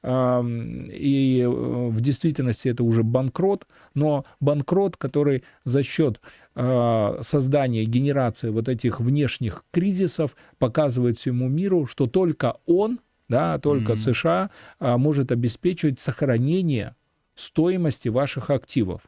и 0.05 1.41
э, 1.45 1.49
в 1.49 2.01
действительности 2.01 2.69
это 2.69 2.85
уже 2.85 3.03
банкрот, 3.03 3.67
но 3.93 4.25
банкрот, 4.39 4.97
который 4.97 5.43
за 5.65 5.83
счет 5.83 6.21
а, 6.55 7.19
создания, 7.23 7.85
генерации 7.85 8.51
вот 8.51 8.69
этих 8.69 9.01
внешних 9.01 9.65
кризисов 9.73 10.37
показывает 10.59 11.19
всему 11.19 11.49
миру, 11.49 11.87
что 11.87 12.07
только 12.07 12.59
он, 12.67 13.01
да, 13.29 13.59
только 13.59 13.95
mm-hmm. 13.95 14.13
США 14.13 14.51
а, 14.79 14.99
может 14.99 15.33
обеспечивать 15.33 15.99
сохранение 15.99 16.95
стоимости 17.35 18.09
ваших 18.09 18.51
активов. 18.51 19.01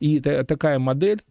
И 0.00 0.20
такая 0.20 0.78
модель 0.78 1.22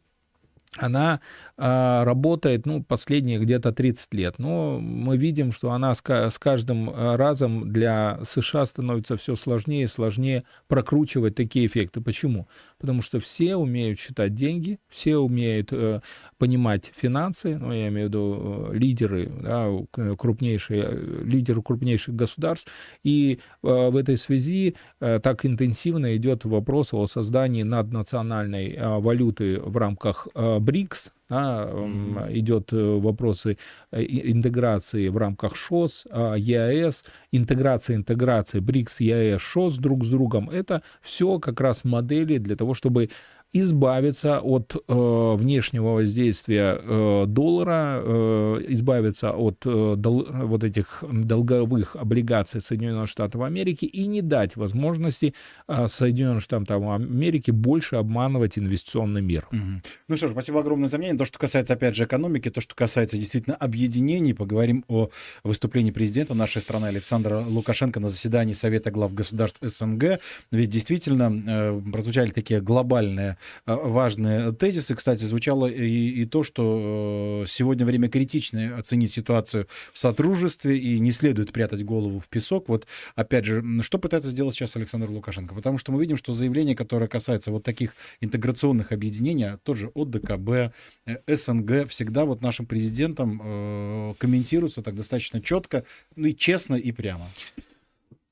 она 0.76 1.22
э, 1.58 2.04
работает, 2.04 2.66
ну, 2.66 2.84
последние 2.84 3.40
где-то 3.40 3.72
30 3.72 4.14
лет. 4.14 4.36
Но 4.38 4.80
мы 4.80 5.18
видим, 5.18 5.52
что 5.52 5.72
она 5.72 5.94
с, 5.94 6.02
с 6.06 6.38
каждым 6.38 6.94
разом 6.94 7.72
для 7.72 8.20
США 8.24 8.66
становится 8.66 9.18
все 9.18 9.36
сложнее 9.36 9.84
и 9.84 9.88
сложнее 9.88 10.44
прокручивать 10.68 11.36
такие 11.36 11.66
эффекты. 11.66 12.02
Почему? 12.02 12.48
Потому 12.80 13.02
что 13.02 13.20
все 13.20 13.56
умеют 13.56 14.00
считать 14.00 14.36
деньги, 14.36 14.80
все 14.88 15.18
умеют 15.18 15.70
э, 15.72 16.02
понимать 16.38 16.92
финансы, 16.96 17.58
ну, 17.58 17.74
я 17.74 17.88
имею 17.88 18.08
в 18.08 18.10
виду 18.10 18.70
э, 18.72 18.78
лидеры, 18.78 19.32
да, 19.42 19.70
крупнейшие, 20.16 20.84
э, 20.84 21.24
лидеры 21.24 21.62
крупнейших 21.62 22.16
государств. 22.16 22.72
И 23.04 23.40
э, 23.64 23.90
в 23.90 23.96
этой 23.96 24.18
связи 24.18 24.76
э, 25.00 25.20
так 25.22 25.46
интенсивно 25.46 26.16
идет 26.16 26.46
вопрос 26.46 26.94
о 26.94 27.08
создании 27.08 27.64
наднациональной 27.64 28.74
э, 28.74 29.00
валюты 29.00 29.60
в 29.60 29.76
рамках 29.78 30.28
э, 30.36 30.60
БРИКС, 30.60 31.14
да, 31.30 31.70
mm-hmm. 31.72 32.40
идет 32.40 32.74
э, 32.74 33.00
вопросы 33.00 33.58
э, 33.92 34.04
интеграции 34.04 35.10
в 35.10 35.18
рамках 35.18 35.56
ШОС, 35.56 36.08
а, 36.10 36.36
ЕАЭС, 36.36 37.06
интеграция 37.32 37.96
интеграции 37.98 38.60
БРИКС, 38.60 39.02
ЕАЭС, 39.02 39.42
ШОС 39.42 39.78
друг 39.78 40.06
с 40.06 40.10
другом. 40.10 40.50
Это 40.50 40.82
все 41.02 41.40
как 41.40 41.60
раз 41.60 41.84
модели 41.84 42.38
для 42.38 42.56
того, 42.56 42.74
чтобы 42.74 43.10
избавиться 43.54 44.40
от 44.40 44.76
э, 44.76 45.36
внешнего 45.36 45.94
воздействия 45.94 46.80
э, 46.82 47.26
доллара, 47.28 48.02
э, 48.04 48.66
избавиться 48.70 49.32
от 49.32 49.66
э, 49.66 49.96
дол, 49.98 50.28
вот 50.30 50.64
этих 50.64 51.04
долговых 51.10 51.96
облигаций 51.96 52.60
Соединенных 52.60 53.08
Штатов 53.08 53.42
Америки 53.42 53.86
и 53.86 54.06
не 54.08 54.22
дать 54.22 54.58
возможности 54.58 55.34
э, 55.68 55.88
Соединенным 55.88 56.42
Штатам 56.42 56.90
Америки 56.90 57.52
больше 57.52 57.96
обманывать 57.96 58.60
инвестиционный 58.60 59.22
мир. 59.22 59.48
Угу. 59.52 59.82
Ну 60.10 60.18
что 60.18 60.28
ж, 60.28 60.32
спасибо 60.32 60.60
огромное 60.60 60.90
за 60.90 60.98
мнение. 60.98 61.18
То, 61.18 61.26
что 61.26 61.40
касается, 61.40 61.74
опять 61.74 61.96
же, 61.96 62.04
экономики, 62.04 62.50
то, 62.50 62.60
что 62.60 62.76
касается 62.76 63.18
действительно 63.18 63.56
объединений, 63.56 64.34
поговорим 64.34 64.84
о 64.90 65.10
выступлении 65.44 65.92
президента 65.92 66.34
нашей 66.34 66.62
страны 66.62 66.88
Александра 66.88 67.40
Лукашенко 67.40 68.02
на 68.02 68.10
заседании 68.10 68.54
Совета 68.54 68.92
глав 68.92 69.14
государств 69.14 69.60
СНГ. 69.62 70.20
Ведь 70.52 70.70
действительно 70.70 71.32
э, 71.48 71.82
прозвучали 71.92 72.32
такие 72.32 72.60
глобальные 72.60 73.37
Э, 73.66 73.76
важные 73.76 74.52
тезисы. 74.54 74.96
Кстати, 74.96 75.24
звучало 75.24 75.68
и, 75.68 76.10
и 76.22 76.26
то, 76.26 76.44
что 76.44 77.44
э, 77.44 77.48
сегодня 77.48 77.86
время 77.86 78.10
критичное 78.10 78.76
оценить 78.78 79.12
ситуацию 79.12 79.68
в 79.94 80.00
сотрудничестве 80.00 80.78
и 80.78 81.00
не 81.00 81.12
следует 81.12 81.52
прятать 81.52 81.84
голову 81.84 82.20
в 82.20 82.28
песок. 82.28 82.70
Вот, 82.70 82.88
опять 83.16 83.46
же, 83.46 83.64
что 83.82 83.98
пытается 84.00 84.30
сделать 84.30 84.56
сейчас 84.56 84.76
Александр 84.76 85.10
Лукашенко? 85.10 85.56
Потому 85.56 85.78
что 85.78 85.92
мы 85.92 86.00
видим, 86.00 86.18
что 86.18 86.34
заявление, 86.34 86.76
которое 86.76 87.08
касается 87.08 87.52
вот 87.52 87.64
таких 87.64 87.96
интеграционных 88.22 88.92
объединений, 88.92 89.58
тот 89.64 89.78
же 89.78 89.90
от 89.94 90.10
ДКБ, 90.10 90.74
э, 91.06 91.36
СНГ, 91.36 91.90
всегда 91.90 92.26
вот 92.26 92.42
нашим 92.42 92.66
президентом 92.66 94.16
комментируется 94.20 94.82
так 94.82 94.96
достаточно 94.96 95.42
четко, 95.42 95.84
ну 96.16 96.28
и 96.28 96.36
честно 96.36 96.76
и 96.76 96.92
прямо. 96.92 97.30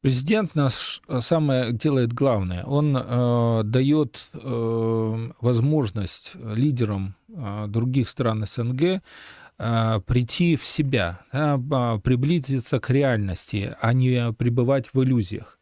Президент 0.05 0.53
нас 0.53 1.01
э, 1.07 1.19
самое 1.19 1.73
делает 1.73 2.13
главное. 2.13 2.63
Он 2.63 2.95
э, 2.95 3.61
дает 3.65 4.19
э, 4.33 5.29
возможность 5.41 6.33
лидерам 6.35 7.15
э, 7.27 7.65
других 7.67 8.07
стран 8.07 8.45
СНГ 8.45 9.01
э, 9.57 10.01
прийти 10.05 10.57
в 10.57 10.63
себя, 10.63 11.21
да, 11.33 11.57
приблизиться 12.03 12.79
к 12.79 12.91
реальности, 12.91 13.75
а 13.81 13.93
не 13.93 14.31
пребывать 14.33 14.93
в 14.93 15.01
иллюзиях. 15.01 15.57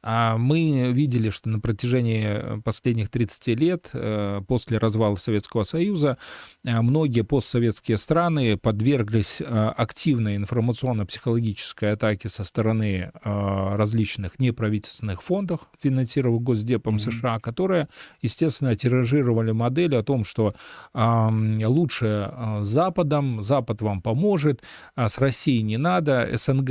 А 0.00 0.38
мы 0.38 0.92
видели, 0.92 1.30
что 1.30 1.48
на 1.48 1.58
протяжении 1.58 2.60
последних 2.60 3.10
30 3.10 3.58
лет 3.58 3.90
э, 3.92 4.40
после 4.46 4.78
развала 4.78 5.16
Советского 5.16 5.64
Союза 5.64 6.18
э, 6.64 6.80
многие 6.80 7.22
постсоветские 7.22 7.98
страны 7.98 8.56
подверглись 8.56 9.40
э, 9.40 9.44
активной 9.44 10.36
информационно-психологической 10.36 11.92
атаке 11.92 12.28
со 12.28 12.44
стороны 12.44 13.10
различных 13.24 14.38
неправительственных 14.38 15.22
фондов, 15.22 15.68
финансированных 15.80 16.42
Госдепом 16.42 16.96
mm-hmm. 16.96 17.12
США, 17.12 17.38
которые, 17.40 17.88
естественно, 18.22 18.76
тиражировали 18.76 19.52
модель 19.52 19.96
о 19.96 20.02
том, 20.02 20.24
что 20.24 20.54
лучше 20.94 22.32
с 22.60 22.66
Западом, 22.66 23.42
Запад 23.42 23.82
вам 23.82 24.02
поможет, 24.02 24.62
а 24.94 25.08
с 25.08 25.18
Россией 25.18 25.62
не 25.62 25.76
надо, 25.76 26.28
СНГ 26.32 26.70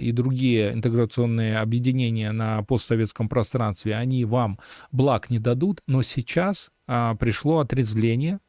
и 0.00 0.12
другие 0.12 0.72
интеграционные 0.72 1.58
объединения 1.58 2.32
на 2.32 2.43
на 2.44 2.62
постсоветском 2.62 3.28
пространстве, 3.28 3.96
они 3.96 4.24
вам 4.24 4.58
благ 4.92 5.30
не 5.30 5.38
дадут, 5.38 5.80
но 5.86 6.02
сейчас 6.02 6.70
а, 6.86 7.14
пришло 7.14 7.60
отрезвление, 7.60 8.40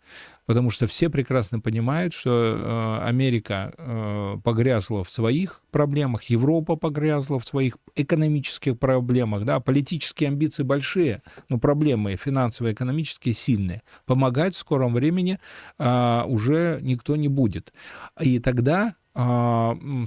потому 0.46 0.70
что 0.70 0.88
все 0.88 1.10
прекрасно 1.10 1.62
понимают, 1.62 2.14
что 2.14 2.32
э, 2.32 3.08
Америка 3.08 3.74
э, 3.78 4.38
погрязла 4.44 5.04
в 5.04 5.10
своих 5.10 5.62
проблемах, 5.72 6.24
Европа 6.24 6.76
погрязла 6.76 7.40
в 7.40 7.48
своих 7.48 7.78
экономических 7.96 8.78
проблемах, 8.78 9.46
да, 9.46 9.60
политические 9.60 10.28
амбиции 10.28 10.64
большие, 10.64 11.24
но 11.48 11.58
проблемы 11.58 12.18
финансовые, 12.18 12.74
экономические 12.74 13.34
сильные. 13.34 13.82
Помогать 14.06 14.56
в 14.56 14.60
скором 14.60 14.94
времени 14.94 15.40
э, 15.80 16.24
уже 16.28 16.80
никто 16.82 17.16
не 17.16 17.30
будет. 17.30 17.74
И 18.20 18.40
тогда 18.40 18.96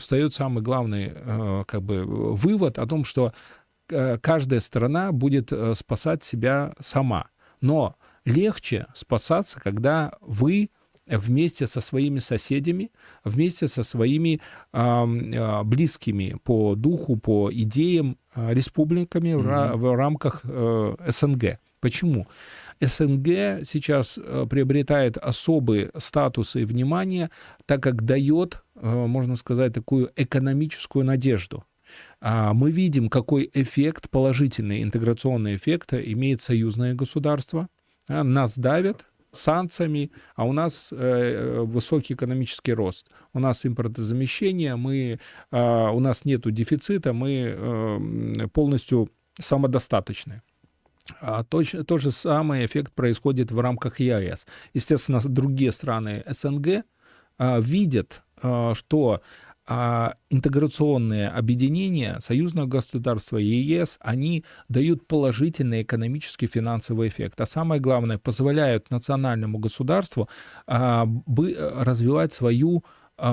встает 0.01 0.35
самый 0.35 0.63
главный 0.63 1.65
как 1.65 1.81
бы 1.81 2.05
вывод 2.05 2.79
о 2.79 2.87
том, 2.87 3.05
что 3.05 3.33
Э, 3.33 3.68
каждая 4.21 4.61
страна 4.61 5.13
будет 5.13 5.53
э, 5.53 5.75
спасать 5.75 6.25
себя 6.25 6.75
сама. 6.81 7.29
Но 7.61 7.97
легче 8.25 8.87
спасаться, 8.95 9.61
когда 9.61 10.13
вы 10.21 10.71
вместе 11.07 11.67
со 11.67 11.81
своими 11.81 12.19
соседями, 12.19 12.91
вместе 13.25 13.69
со 13.69 13.83
своими 13.83 14.41
э, 14.73 15.63
близкими 15.65 16.37
по 16.45 16.75
духу, 16.75 17.17
по 17.17 17.51
идеям 17.53 18.19
э, 18.35 18.53
республиками 18.53 19.31
mm-hmm. 19.31 19.77
в, 19.77 19.81
в 19.81 19.95
рамках 19.97 20.43
э, 20.45 20.97
СНГ. 21.09 21.59
Почему? 21.81 22.27
СНГ 22.81 23.65
сейчас 23.65 24.19
приобретает 24.51 25.17
особый 25.17 25.91
статус 25.97 26.57
и 26.57 26.65
внимание, 26.65 27.31
так 27.67 27.83
как 27.83 28.03
дает, 28.03 28.63
можно 28.75 29.35
сказать, 29.37 29.73
такую 29.73 30.11
экономическую 30.17 31.05
надежду. 31.05 31.65
А, 32.21 32.53
мы 32.53 32.71
видим, 32.71 33.09
какой 33.09 33.51
эффект, 33.53 34.11
положительный 34.11 34.83
интеграционный 34.83 35.57
эффект 35.57 35.95
имеет 35.95 36.43
союзное 36.43 36.95
государство. 36.95 37.69
А, 38.09 38.25
нас 38.25 38.59
давят, 38.59 39.07
санкциями, 39.33 40.11
а 40.35 40.45
у 40.45 40.53
нас 40.53 40.89
э, 40.91 41.61
высокий 41.61 42.15
экономический 42.15 42.73
рост. 42.73 43.09
У 43.33 43.39
нас 43.39 43.65
импортозамещение, 43.67 44.77
мы, 44.77 45.19
э, 45.51 45.89
у 45.91 46.01
нас 46.01 46.25
нет 46.25 46.53
дефицита, 46.53 47.13
мы 47.13 47.55
э, 47.57 48.49
полностью 48.53 49.11
самодостаточны. 49.39 50.43
А 51.21 51.45
то, 51.45 51.63
то 51.85 51.99
же 51.99 52.11
самый 52.11 52.67
эффект 52.67 52.93
происходит 52.93 53.51
в 53.51 53.61
рамках 53.61 54.01
ЕАЭС. 54.01 54.47
Естественно, 54.75 55.21
другие 55.25 55.73
страны 55.73 56.23
СНГ 56.27 56.85
видят, 57.39 58.23
э, 58.43 58.73
что 58.75 59.13
а 59.13 59.21
интеграционные 60.31 61.29
объединения 61.29 62.19
союзного 62.21 62.67
государства 62.67 63.37
и 63.37 63.45
ЕС, 63.45 63.99
они 64.01 64.45
дают 64.69 65.07
положительный 65.07 65.83
экономический 65.83 66.47
финансовый 66.47 67.09
эффект. 67.09 67.41
А 67.41 67.47
самое 67.47 67.81
главное, 67.81 68.19
позволяют 68.19 68.91
национальному 68.91 69.59
государству 69.59 70.29
а, 70.67 71.05
бы, 71.05 71.55
развивать 71.59 72.33
свою 72.33 72.79
э, 72.79 72.83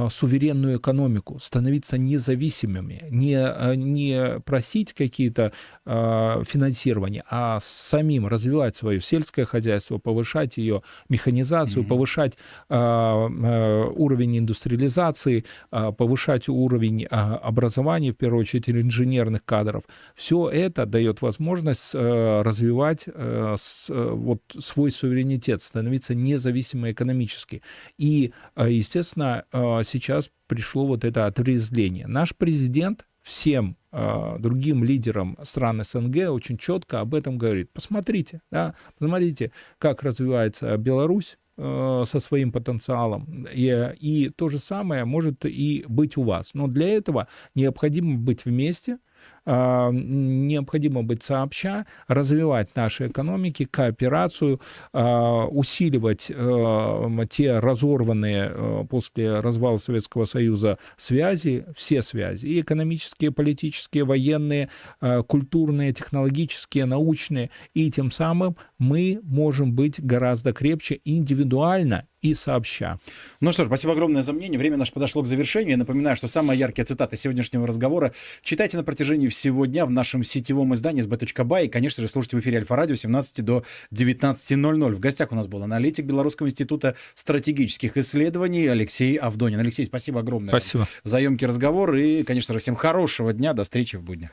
суверенную 0.09 0.77
экономику, 0.77 1.39
становиться 1.39 1.97
независимыми, 1.97 3.03
не, 3.09 3.36
э, 3.36 3.75
не 3.75 4.39
просить 4.41 4.93
какие-то 4.93 5.51
э, 5.86 6.43
финансирования, 6.45 7.23
а 7.29 7.59
самим 7.61 8.27
развивать 8.27 8.75
свое 8.75 9.01
сельское 9.01 9.45
хозяйство, 9.45 9.97
повышать 9.97 10.57
ее 10.57 10.81
механизацию, 11.09 11.83
mm-hmm. 11.83 11.88
повышать 11.88 12.38
уровень 12.69 14.39
индустриализации, 14.39 15.45
повышать 15.69 16.49
уровень 16.49 17.05
образования, 17.05 18.11
в 18.11 18.17
первую 18.17 18.41
очередь 18.41 18.69
инженерных 18.69 19.43
кадров. 19.45 19.83
Все 20.15 20.49
это 20.49 20.86
дает 20.86 21.21
возможность 21.21 21.91
э, 21.93 22.41
развивать 22.41 23.05
э, 23.07 23.55
э, 23.89 24.09
вот 24.13 24.41
свой 24.59 24.91
суверенитет, 24.91 25.61
становиться 25.61 26.15
независимой 26.15 26.91
экономически. 26.91 27.61
И, 27.97 28.33
естественно, 28.57 29.43
сейчас 29.84 30.30
пришло 30.47 30.86
вот 30.86 31.03
это 31.03 31.26
отрезвление. 31.26 32.07
Наш 32.07 32.36
президент 32.36 33.05
всем 33.21 33.78
э, 33.91 34.36
другим 34.39 34.84
лидерам 34.84 35.38
стран 35.43 35.84
СНГ 35.84 36.30
очень 36.30 36.57
четко 36.57 36.99
об 36.99 37.15
этом 37.15 37.38
говорит. 37.38 37.71
Посмотрите, 37.73 38.41
да, 38.51 38.76
посмотрите, 38.99 39.51
как 39.80 40.03
развивается 40.03 40.78
Беларусь, 40.78 41.38
со 41.57 42.19
своим 42.19 42.51
потенциалом. 42.51 43.47
И, 43.49 43.93
и 43.97 44.30
то 44.30 44.49
же 44.49 44.59
самое 44.59 45.05
может 45.05 45.45
и 45.45 45.86
быть 45.88 46.17
у 46.17 46.23
вас. 46.23 46.53
Но 46.53 46.67
для 46.67 46.89
этого 46.89 47.30
необходимо 47.55 48.17
быть 48.17 48.43
вместе, 48.43 48.95
а, 48.95 48.99
необходимо 49.46 51.04
быть 51.04 51.24
сообща, 51.24 51.86
развивать 52.08 52.76
наши 52.76 53.08
экономики, 53.08 53.66
кооперацию, 53.66 54.60
а, 54.93 55.46
усиливать 55.46 56.28
э, 56.30 57.26
те 57.30 57.60
разорванные 57.60 58.52
э, 58.54 58.84
после 58.89 59.39
развала 59.39 59.78
Советского 59.78 60.26
Союза 60.26 60.78
связи, 60.96 61.66
все 61.76 62.02
связи, 62.02 62.46
и 62.46 62.62
экономические, 62.62 63.32
политические, 63.32 64.06
военные, 64.06 64.70
э, 65.02 65.24
культурные, 65.28 65.93
технологические, 65.93 66.86
научные, 66.86 67.50
и 67.74 67.91
тем 67.91 68.12
самым 68.12 68.56
мы 68.78 69.20
можем 69.24 69.74
быть 69.74 70.04
гораздо 70.04 70.54
крепче 70.54 71.00
индивидуально 71.04 72.08
и 72.26 72.34
сообща. 72.34 73.00
Ну 73.39 73.52
что 73.52 73.64
ж, 73.64 73.68
спасибо 73.68 73.93
огромное 73.93 74.24
за 74.24 74.34
мнение. 74.34 74.58
Время 74.58 74.78
наше 74.78 74.91
подошло 74.91 75.22
к 75.22 75.28
завершению. 75.28 75.72
Я 75.72 75.78
напоминаю, 75.78 76.16
что 76.16 76.28
самые 76.28 76.60
яркие 76.60 76.86
цитаты 76.86 77.18
сегодняшнего 77.18 77.68
разговора 77.68 78.14
читайте 78.41 78.78
на 78.78 78.84
протяжении 78.84 79.28
всего 79.36 79.65
дня 79.65 79.86
в 79.86 79.91
нашем 79.91 80.23
сетевом 80.23 80.73
издании 80.73 81.03
sb.by. 81.03 81.65
И, 81.65 81.67
конечно 81.67 82.01
же, 82.01 82.09
слушайте 82.09 82.38
в 82.38 82.39
эфире 82.39 82.59
Альфа-радио 82.59 82.95
17 82.95 83.43
до 83.43 83.63
19.00. 83.93 84.95
В 84.95 84.99
гостях 84.99 85.31
у 85.31 85.36
нас 85.36 85.47
был 85.47 85.63
аналитик 85.63 86.05
Белорусского 86.05 86.47
института 86.47 86.95
стратегических 87.13 87.97
исследований 87.97 88.65
Алексей 88.67 89.15
Авдонин. 89.17 89.59
Алексей, 89.59 89.86
спасибо 89.86 90.21
огромное 90.21 90.49
спасибо. 90.49 90.88
за 91.03 91.19
емкий 91.19 91.47
разговор. 91.47 91.95
И, 91.95 92.23
конечно 92.23 92.53
же, 92.53 92.59
всем 92.59 92.75
хорошего 92.75 93.33
дня. 93.33 93.53
До 93.53 93.63
встречи 93.63 93.97
в 93.97 94.03
буднях. 94.03 94.31